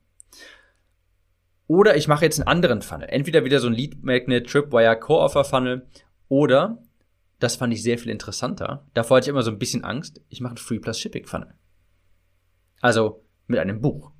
[1.67, 3.09] Oder ich mache jetzt einen anderen Funnel.
[3.09, 5.87] Entweder wieder so ein Lead Magnet, Tripwire, Core-Offer Funnel.
[6.29, 6.83] Oder
[7.39, 8.87] das fand ich sehr viel interessanter.
[8.95, 10.21] Davor hatte ich immer so ein bisschen Angst.
[10.29, 11.55] Ich mache einen Free Plus Shipping Funnel.
[12.81, 14.13] Also mit einem Buch.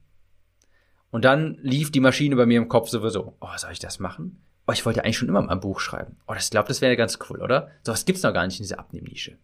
[1.11, 3.37] Und dann lief die Maschine bei mir im Kopf sowieso.
[3.41, 4.43] Oh, soll ich das machen?
[4.67, 6.17] Oh, ich wollte eigentlich schon immer mal ein Buch schreiben.
[6.27, 7.71] Oh, das glaube, das wäre ganz cool, oder?
[7.83, 9.39] So was gibt's noch gar nicht in dieser Abnehmnische.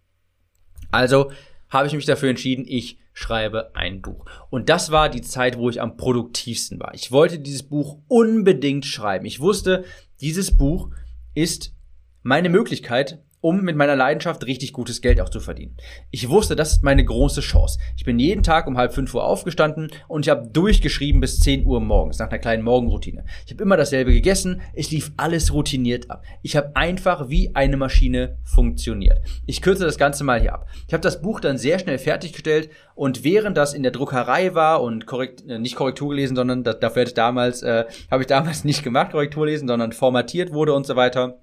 [0.91, 1.31] Also
[1.71, 4.27] habe ich mich dafür entschieden, ich schreibe ein Buch.
[4.51, 6.93] Und das war die Zeit, wo ich am produktivsten war.
[6.95, 9.25] Ich wollte dieses Buch unbedingt schreiben.
[9.25, 9.85] Ich wusste,
[10.21, 10.91] dieses Buch
[11.35, 11.75] ist
[12.23, 15.77] meine Möglichkeit, um mit meiner Leidenschaft richtig gutes Geld auch zu verdienen.
[16.11, 17.79] Ich wusste, das ist meine große Chance.
[17.97, 21.67] Ich bin jeden Tag um halb fünf Uhr aufgestanden und ich habe durchgeschrieben bis zehn
[21.67, 23.25] Uhr morgens, nach einer kleinen Morgenroutine.
[23.45, 26.23] Ich habe immer dasselbe gegessen, es lief alles routiniert ab.
[26.43, 29.19] Ich habe einfach wie eine Maschine funktioniert.
[29.45, 30.69] Ich kürze das Ganze mal hier ab.
[30.87, 34.83] Ich habe das Buch dann sehr schnell fertiggestellt und während das in der Druckerei war
[34.83, 38.63] und korrekt, äh, nicht Korrektur gelesen, sondern dafür hätte ich damals, äh, habe ich damals
[38.65, 41.42] nicht gemacht, Korrektur lesen, sondern formatiert wurde und so weiter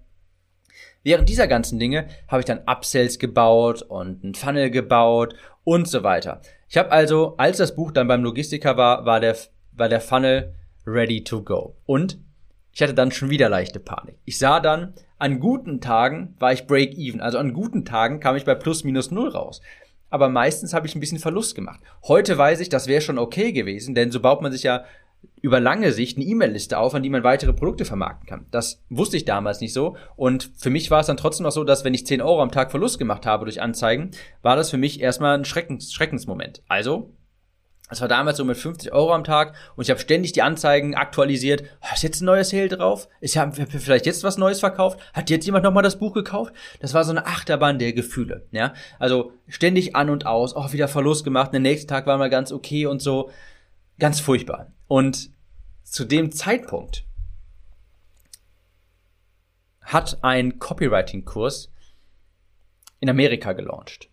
[1.03, 5.33] Während dieser ganzen Dinge habe ich dann Upsells gebaut und einen Funnel gebaut
[5.63, 6.41] und so weiter.
[6.67, 9.35] Ich habe also, als das Buch dann beim Logistiker war, war der,
[9.71, 10.53] war der Funnel
[10.85, 11.75] ready to go.
[11.85, 12.19] Und
[12.73, 14.15] ich hatte dann schon wieder leichte Panik.
[14.25, 17.21] Ich sah dann, an guten Tagen war ich break even.
[17.21, 19.61] Also an guten Tagen kam ich bei plus minus null raus.
[20.09, 21.79] Aber meistens habe ich ein bisschen Verlust gemacht.
[22.07, 24.85] Heute weiß ich, das wäre schon okay gewesen, denn so baut man sich ja
[25.41, 28.45] über lange Sicht eine E-Mail-Liste auf, an die man weitere Produkte vermarkten kann.
[28.51, 29.95] Das wusste ich damals nicht so.
[30.15, 32.51] Und für mich war es dann trotzdem noch so, dass wenn ich 10 Euro am
[32.51, 36.61] Tag Verlust gemacht habe durch Anzeigen, war das für mich erstmal ein Schreckens Schreckensmoment.
[36.67, 37.13] Also,
[37.91, 40.93] es war damals so mit 50 Euro am Tag und ich habe ständig die Anzeigen
[40.93, 41.63] aktualisiert.
[41.81, 43.07] Oh, ist jetzt ein neues Sale drauf?
[43.19, 44.99] Ist ja vielleicht jetzt was Neues verkauft?
[45.13, 46.53] Hat jetzt jemand nochmal das Buch gekauft?
[46.81, 48.45] Das war so eine Achterbahn der Gefühle.
[48.51, 50.55] Ja, also ständig an und aus.
[50.55, 51.51] Oh, wieder Verlust gemacht.
[51.51, 53.31] Der nächste Tag war mal ganz okay und so.
[53.99, 54.71] Ganz furchtbar.
[54.87, 55.31] Und
[55.83, 57.05] zu dem Zeitpunkt
[59.81, 61.71] hat ein Copywriting-Kurs
[62.99, 64.09] in Amerika gelauncht.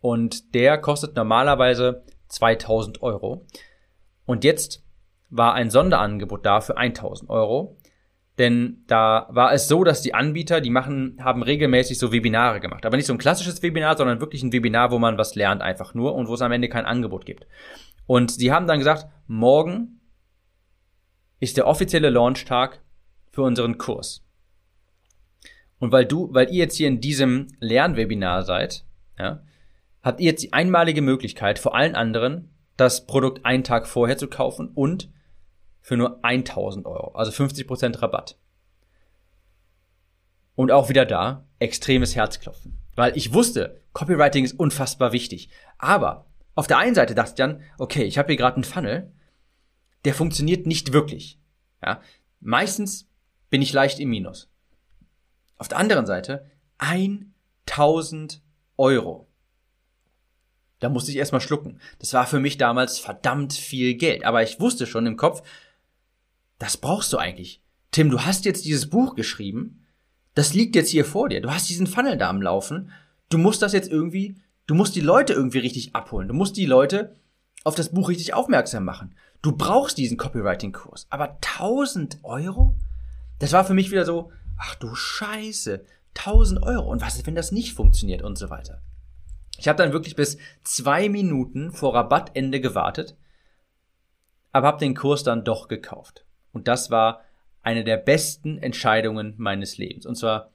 [0.00, 3.46] Und der kostet normalerweise 2000 Euro.
[4.26, 4.84] Und jetzt
[5.30, 7.76] war ein Sonderangebot da für 1000 Euro.
[8.38, 12.84] Denn da war es so, dass die Anbieter, die machen, haben regelmäßig so Webinare gemacht.
[12.84, 15.94] Aber nicht so ein klassisches Webinar, sondern wirklich ein Webinar, wo man was lernt einfach
[15.94, 17.46] nur und wo es am Ende kein Angebot gibt.
[18.06, 20.00] Und sie haben dann gesagt, morgen
[21.40, 22.82] ist der offizielle Launchtag
[23.30, 24.24] für unseren Kurs.
[25.78, 28.84] Und weil du, weil ihr jetzt hier in diesem Lernwebinar seid,
[29.18, 29.42] ja,
[30.02, 34.28] habt ihr jetzt die einmalige Möglichkeit, vor allen anderen das Produkt einen Tag vorher zu
[34.28, 35.10] kaufen und
[35.80, 38.38] für nur 1000 Euro, also 50% Rabatt.
[40.54, 42.78] Und auch wieder da, extremes Herzklopfen.
[42.94, 45.50] Weil ich wusste, Copywriting ist unfassbar wichtig.
[45.78, 49.12] Aber auf der einen Seite dachte ich dann, okay, ich habe hier gerade einen Funnel,
[50.04, 51.38] der funktioniert nicht wirklich.
[51.82, 52.00] Ja,
[52.40, 53.08] meistens
[53.50, 54.50] bin ich leicht im Minus.
[55.56, 58.42] Auf der anderen Seite 1000
[58.76, 59.28] Euro.
[60.80, 61.80] Da musste ich erstmal schlucken.
[61.98, 64.24] Das war für mich damals verdammt viel Geld.
[64.24, 65.42] Aber ich wusste schon im Kopf,
[66.58, 67.62] das brauchst du eigentlich.
[67.90, 69.86] Tim, du hast jetzt dieses Buch geschrieben,
[70.34, 71.40] das liegt jetzt hier vor dir.
[71.40, 72.90] Du hast diesen Funnel da am Laufen.
[73.28, 76.28] Du musst das jetzt irgendwie, du musst die Leute irgendwie richtig abholen.
[76.28, 77.14] Du musst die Leute
[77.64, 79.14] auf das Buch richtig aufmerksam machen.
[79.42, 81.06] Du brauchst diesen Copywriting-Kurs.
[81.10, 82.76] Aber 1000 Euro?
[83.38, 85.84] Das war für mich wieder so, ach du Scheiße,
[86.16, 86.90] 1000 Euro.
[86.90, 88.80] Und was ist, wenn das nicht funktioniert und so weiter?
[89.58, 93.16] Ich habe dann wirklich bis zwei Minuten vor Rabattende gewartet,
[94.50, 96.24] aber habe den Kurs dann doch gekauft.
[96.52, 97.22] Und das war
[97.62, 100.06] eine der besten Entscheidungen meines Lebens.
[100.06, 100.50] Und zwar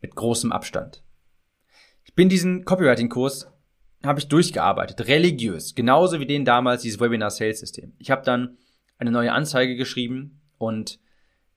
[0.00, 1.03] mit großem Abstand.
[2.14, 3.50] Bin diesen Copywriting-Kurs
[4.04, 7.94] habe ich durchgearbeitet, religiös, genauso wie den damals dieses Webinar Sales System.
[7.98, 8.58] Ich habe dann
[8.98, 11.00] eine neue Anzeige geschrieben und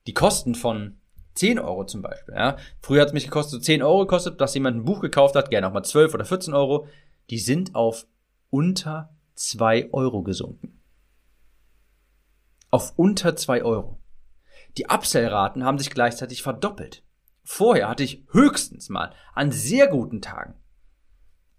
[0.06, 0.98] die Kosten von
[1.34, 2.34] 10 Euro zum Beispiel.
[2.34, 2.56] Ja.
[2.80, 5.50] Früher hat es mich gekostet, so 10 Euro gekostet, dass jemand ein Buch gekauft hat,
[5.50, 6.88] gerne auch mal 12 oder 14 Euro.
[7.30, 8.06] Die sind auf
[8.50, 10.80] unter 2 Euro gesunken.
[12.70, 14.00] Auf unter 2 Euro.
[14.76, 17.04] Die Upsell-Raten haben sich gleichzeitig verdoppelt.
[17.50, 20.52] Vorher hatte ich höchstens mal an sehr guten Tagen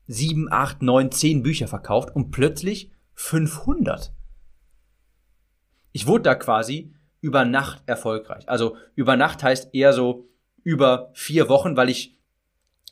[0.05, 4.13] 7, 8, 9, 10 Bücher verkauft und plötzlich 500.
[5.91, 8.47] Ich wurde da quasi über Nacht erfolgreich.
[8.47, 10.29] Also über Nacht heißt eher so
[10.63, 12.19] über vier Wochen, weil ich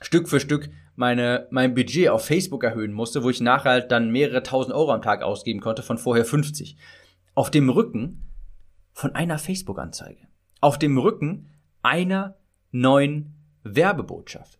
[0.01, 4.10] Stück für Stück meine, mein Budget auf Facebook erhöhen musste, wo ich nachher halt dann
[4.10, 6.75] mehrere tausend Euro am Tag ausgeben konnte, von vorher 50.
[7.36, 8.31] Auf dem Rücken
[8.91, 10.27] von einer Facebook-Anzeige.
[10.62, 11.51] Auf dem Rücken
[11.83, 12.38] einer
[12.71, 14.60] neuen Werbebotschaft.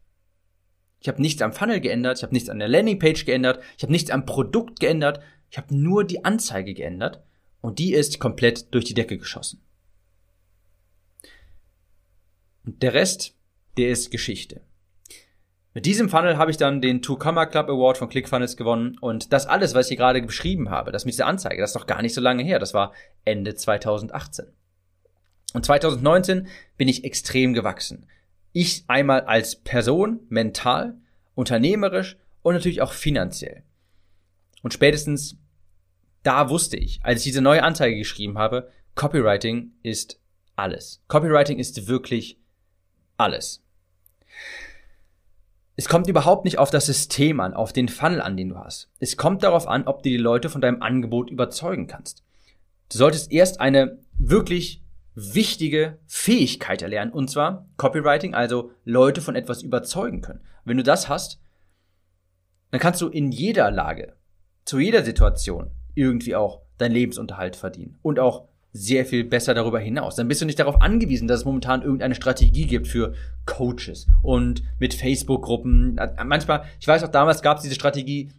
[1.00, 3.92] Ich habe nichts am Funnel geändert, ich habe nichts an der Landingpage geändert, ich habe
[3.92, 7.24] nichts am Produkt geändert, ich habe nur die Anzeige geändert
[7.62, 9.62] und die ist komplett durch die Decke geschossen.
[12.66, 13.36] Und der Rest,
[13.78, 14.62] der ist Geschichte.
[15.74, 19.46] Mit diesem Funnel habe ich dann den Two-Comma Club Award von ClickFunnels gewonnen und das
[19.46, 22.02] alles, was ich hier gerade beschrieben habe, das mit dieser Anzeige, das ist doch gar
[22.02, 22.94] nicht so lange her, das war
[23.26, 24.48] Ende 2018.
[25.58, 28.06] Und 2019 bin ich extrem gewachsen.
[28.54, 31.00] Ich einmal als Person, mental,
[31.34, 33.64] unternehmerisch und natürlich auch finanziell.
[34.62, 35.36] Und spätestens
[36.22, 40.20] da wusste ich, als ich diese neue Anzeige geschrieben habe, Copywriting ist
[40.56, 41.02] alles.
[41.08, 42.38] Copywriting ist wirklich
[43.18, 43.64] alles.
[45.76, 48.92] Es kommt überhaupt nicht auf das System an, auf den Funnel an, den du hast.
[49.00, 52.24] Es kommt darauf an, ob du die Leute von deinem Angebot überzeugen kannst.
[52.92, 54.84] Du solltest erst eine wirklich
[55.20, 60.42] wichtige Fähigkeit erlernen, und zwar Copywriting, also Leute von etwas überzeugen können.
[60.64, 61.42] Wenn du das hast,
[62.70, 64.14] dann kannst du in jeder Lage,
[64.64, 70.16] zu jeder Situation irgendwie auch deinen Lebensunterhalt verdienen und auch sehr viel besser darüber hinaus.
[70.16, 73.16] Dann bist du nicht darauf angewiesen, dass es momentan irgendeine Strategie gibt für
[73.48, 76.00] Coaches und mit Facebook-Gruppen.
[76.26, 78.30] Manchmal, ich weiß auch, damals gab es diese Strategie,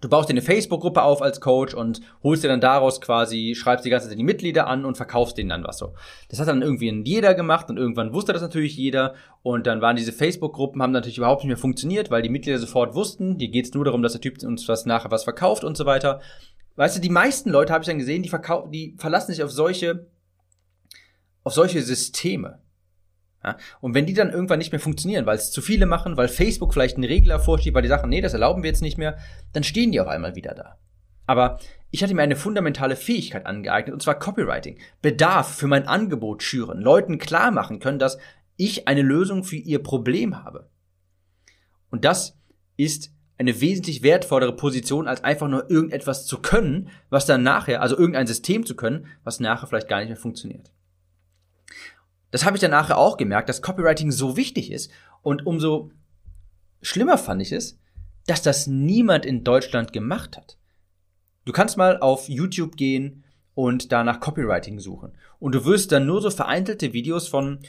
[0.00, 3.84] du baust dir eine Facebook-Gruppe auf als Coach und holst dir dann daraus quasi, schreibst
[3.84, 5.94] die ganze Zeit die Mitglieder an und verkaufst denen dann was so.
[6.28, 9.96] Das hat dann irgendwie jeder gemacht und irgendwann wusste das natürlich jeder und dann waren
[9.96, 13.74] diese Facebook-Gruppen, haben natürlich überhaupt nicht mehr funktioniert, weil die Mitglieder sofort wussten, hier geht's
[13.74, 16.20] nur darum, dass der Typ uns was nachher was verkauft und so weiter.
[16.76, 19.50] Weißt du, die meisten Leute habe ich dann gesehen, die verkaufen, die verlassen sich auf
[19.50, 20.06] solche,
[21.44, 22.60] auf solche Systeme.
[23.42, 23.56] Ja?
[23.80, 26.72] Und wenn die dann irgendwann nicht mehr funktionieren, weil es zu viele machen, weil Facebook
[26.72, 29.18] vielleicht einen Regler vorschiebt, weil die sagen, nee, das erlauben wir jetzt nicht mehr,
[29.52, 30.76] dann stehen die auf einmal wieder da.
[31.26, 31.58] Aber
[31.90, 34.78] ich hatte mir eine fundamentale Fähigkeit angeeignet, und zwar Copywriting.
[35.00, 38.18] Bedarf für mein Angebot schüren, Leuten klar machen können, dass
[38.56, 40.68] ich eine Lösung für ihr Problem habe.
[41.90, 42.36] Und das
[42.76, 47.96] ist eine wesentlich wertvollere Position, als einfach nur irgendetwas zu können, was dann nachher, also
[47.96, 50.72] irgendein System zu können, was nachher vielleicht gar nicht mehr funktioniert.
[52.30, 54.90] Das habe ich dann nachher auch gemerkt, dass Copywriting so wichtig ist
[55.22, 55.90] und umso
[56.82, 57.78] schlimmer fand ich es,
[58.26, 60.56] dass das niemand in Deutschland gemacht hat.
[61.44, 66.06] Du kannst mal auf YouTube gehen und da nach Copywriting suchen und du wirst dann
[66.06, 67.60] nur so vereinzelte Videos von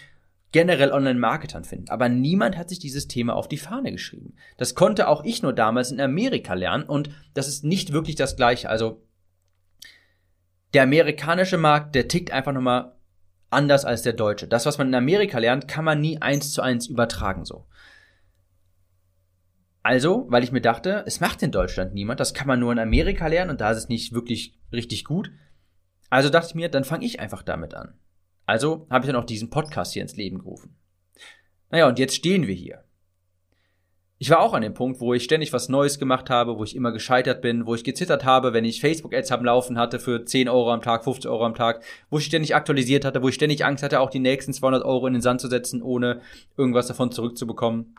[0.51, 1.89] generell Online-Marketern finden.
[1.89, 4.35] Aber niemand hat sich dieses Thema auf die Fahne geschrieben.
[4.57, 8.35] Das konnte auch ich nur damals in Amerika lernen und das ist nicht wirklich das
[8.35, 8.69] Gleiche.
[8.69, 9.01] Also
[10.73, 12.93] der amerikanische Markt, der tickt einfach nochmal
[13.51, 14.47] anders als der deutsche.
[14.47, 17.67] Das, was man in Amerika lernt, kann man nie eins zu eins übertragen so.
[19.83, 22.79] Also, weil ich mir dachte, es macht in Deutschland niemand, das kann man nur in
[22.79, 25.31] Amerika lernen und da ist es nicht wirklich richtig gut.
[26.09, 27.95] Also dachte ich mir, dann fange ich einfach damit an.
[28.45, 30.75] Also habe ich dann auch diesen Podcast hier ins Leben gerufen.
[31.69, 32.83] Naja, und jetzt stehen wir hier.
[34.21, 36.75] Ich war auch an dem Punkt, wo ich ständig was Neues gemacht habe, wo ich
[36.75, 40.47] immer gescheitert bin, wo ich gezittert habe, wenn ich Facebook-Ads am Laufen hatte für 10
[40.47, 43.65] Euro am Tag, 50 Euro am Tag, wo ich ständig aktualisiert hatte, wo ich ständig
[43.65, 46.21] Angst hatte, auch die nächsten 200 Euro in den Sand zu setzen, ohne
[46.55, 47.95] irgendwas davon zurückzubekommen.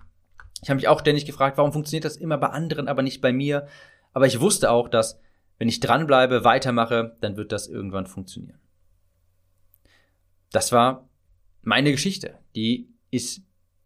[0.63, 3.33] Ich habe mich auch ständig gefragt, warum funktioniert das immer bei anderen, aber nicht bei
[3.33, 3.67] mir.
[4.13, 5.19] Aber ich wusste auch, dass
[5.59, 8.61] wenn ich dranbleibe, weitermache, dann wird das irgendwann funktionieren.
[10.53, 11.09] das war
[11.63, 12.39] meine Geschichte.
[12.55, 13.43] Die ist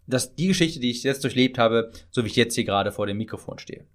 [0.07, 3.07] das, die Geschichte, die ich jetzt durchlebt habe, so wie ich jetzt hier gerade vor
[3.07, 3.87] dem Mikrofon stehe.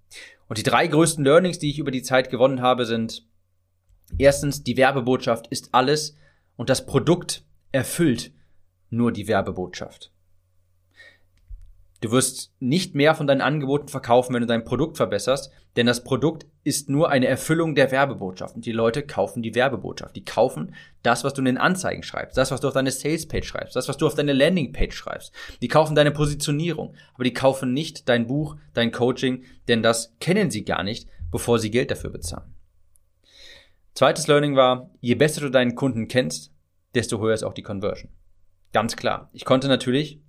[0.47, 3.25] Und die drei größten Learnings, die ich über die Zeit gewonnen habe, sind
[4.17, 6.17] erstens, die Werbebotschaft ist alles
[6.57, 8.31] und das Produkt erfüllt
[8.89, 10.11] nur die Werbebotschaft.
[12.01, 16.03] Du wirst nicht mehr von deinen Angeboten verkaufen, wenn du dein Produkt verbesserst, denn das
[16.03, 20.15] Produkt ist nur eine Erfüllung der Werbebotschaft und die Leute kaufen die Werbebotschaft.
[20.15, 20.73] Die kaufen
[21.03, 23.87] das, was du in den Anzeigen schreibst, das, was du auf deine Salespage schreibst, das,
[23.87, 25.31] was du auf deine Landingpage schreibst.
[25.61, 30.49] Die kaufen deine Positionierung, aber die kaufen nicht dein Buch, dein Coaching, denn das kennen
[30.49, 32.55] sie gar nicht, bevor sie Geld dafür bezahlen.
[33.93, 36.51] Zweites Learning war, je besser du deinen Kunden kennst,
[36.95, 38.09] desto höher ist auch die Conversion.
[38.73, 39.29] Ganz klar.
[39.33, 40.20] Ich konnte natürlich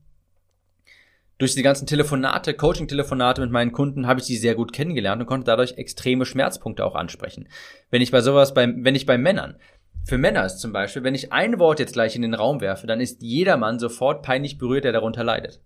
[1.43, 5.27] durch die ganzen Telefonate, Coaching-Telefonate mit meinen Kunden habe ich sie sehr gut kennengelernt und
[5.27, 7.49] konnte dadurch extreme Schmerzpunkte auch ansprechen.
[7.91, 9.57] Wenn ich bei sowas bei, wenn ich bei Männern,
[10.05, 12.87] für Männer ist zum Beispiel, wenn ich ein Wort jetzt gleich in den Raum werfe,
[12.87, 15.61] dann ist jeder Mann sofort peinlich berührt, der darunter leidet.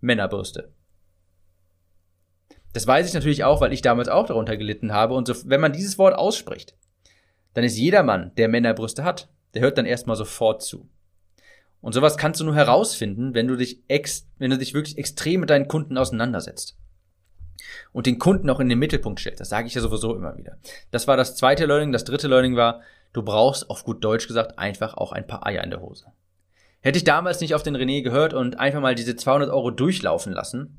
[0.00, 0.72] Männerbürste.
[2.72, 5.12] Das weiß ich natürlich auch, weil ich damals auch darunter gelitten habe.
[5.12, 6.74] Und so, wenn man dieses Wort ausspricht,
[7.52, 10.88] dann ist jeder Mann, der Männerbrüste hat, der hört dann erstmal sofort zu.
[11.80, 15.40] Und sowas kannst du nur herausfinden, wenn du dich ex, wenn du dich wirklich extrem
[15.40, 16.76] mit deinen Kunden auseinandersetzt.
[17.92, 19.40] Und den Kunden auch in den Mittelpunkt stellst.
[19.40, 20.58] Das sage ich ja sowieso immer wieder.
[20.90, 21.92] Das war das zweite Learning.
[21.92, 22.80] Das dritte Learning war,
[23.12, 26.06] du brauchst auf gut Deutsch gesagt einfach auch ein paar Eier in der Hose.
[26.80, 30.32] Hätte ich damals nicht auf den René gehört und einfach mal diese 200 Euro durchlaufen
[30.32, 30.78] lassen,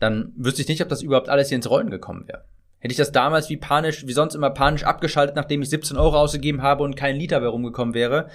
[0.00, 2.44] dann wüsste ich nicht, ob das überhaupt alles hier ins Rollen gekommen wäre.
[2.78, 6.18] Hätte ich das damals wie panisch, wie sonst immer panisch abgeschaltet, nachdem ich 17 Euro
[6.18, 8.28] ausgegeben habe und kein Liter mehr rumgekommen wäre,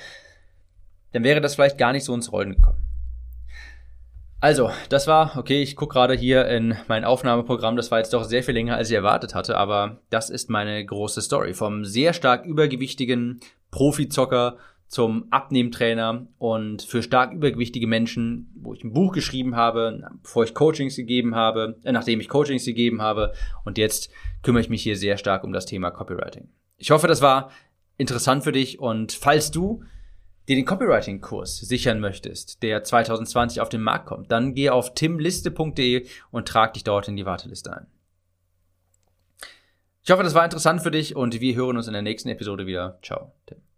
[1.11, 2.87] dann wäre das vielleicht gar nicht so ins Rollen gekommen.
[4.39, 8.23] Also, das war, okay, ich gucke gerade hier in mein Aufnahmeprogramm, das war jetzt doch
[8.23, 11.53] sehr viel länger, als ich erwartet hatte, aber das ist meine große Story.
[11.53, 13.39] Vom sehr stark übergewichtigen
[13.69, 14.57] Profizocker
[14.87, 20.53] zum Abnehmtrainer und für stark übergewichtige Menschen, wo ich ein Buch geschrieben habe, bevor ich
[20.53, 23.33] Coachings gegeben habe, äh, nachdem ich Coachings gegeben habe
[23.63, 24.09] und jetzt
[24.41, 26.49] kümmere ich mich hier sehr stark um das Thema Copywriting.
[26.77, 27.51] Ich hoffe, das war
[27.97, 29.83] interessant für dich und falls du
[30.47, 36.07] dir den Copywriting-Kurs sichern möchtest, der 2020 auf den Markt kommt, dann geh auf timliste.de
[36.31, 37.87] und trag dich dort in die Warteliste ein.
[40.03, 42.65] Ich hoffe, das war interessant für dich und wir hören uns in der nächsten Episode
[42.65, 42.97] wieder.
[43.03, 43.70] Ciao, Tim.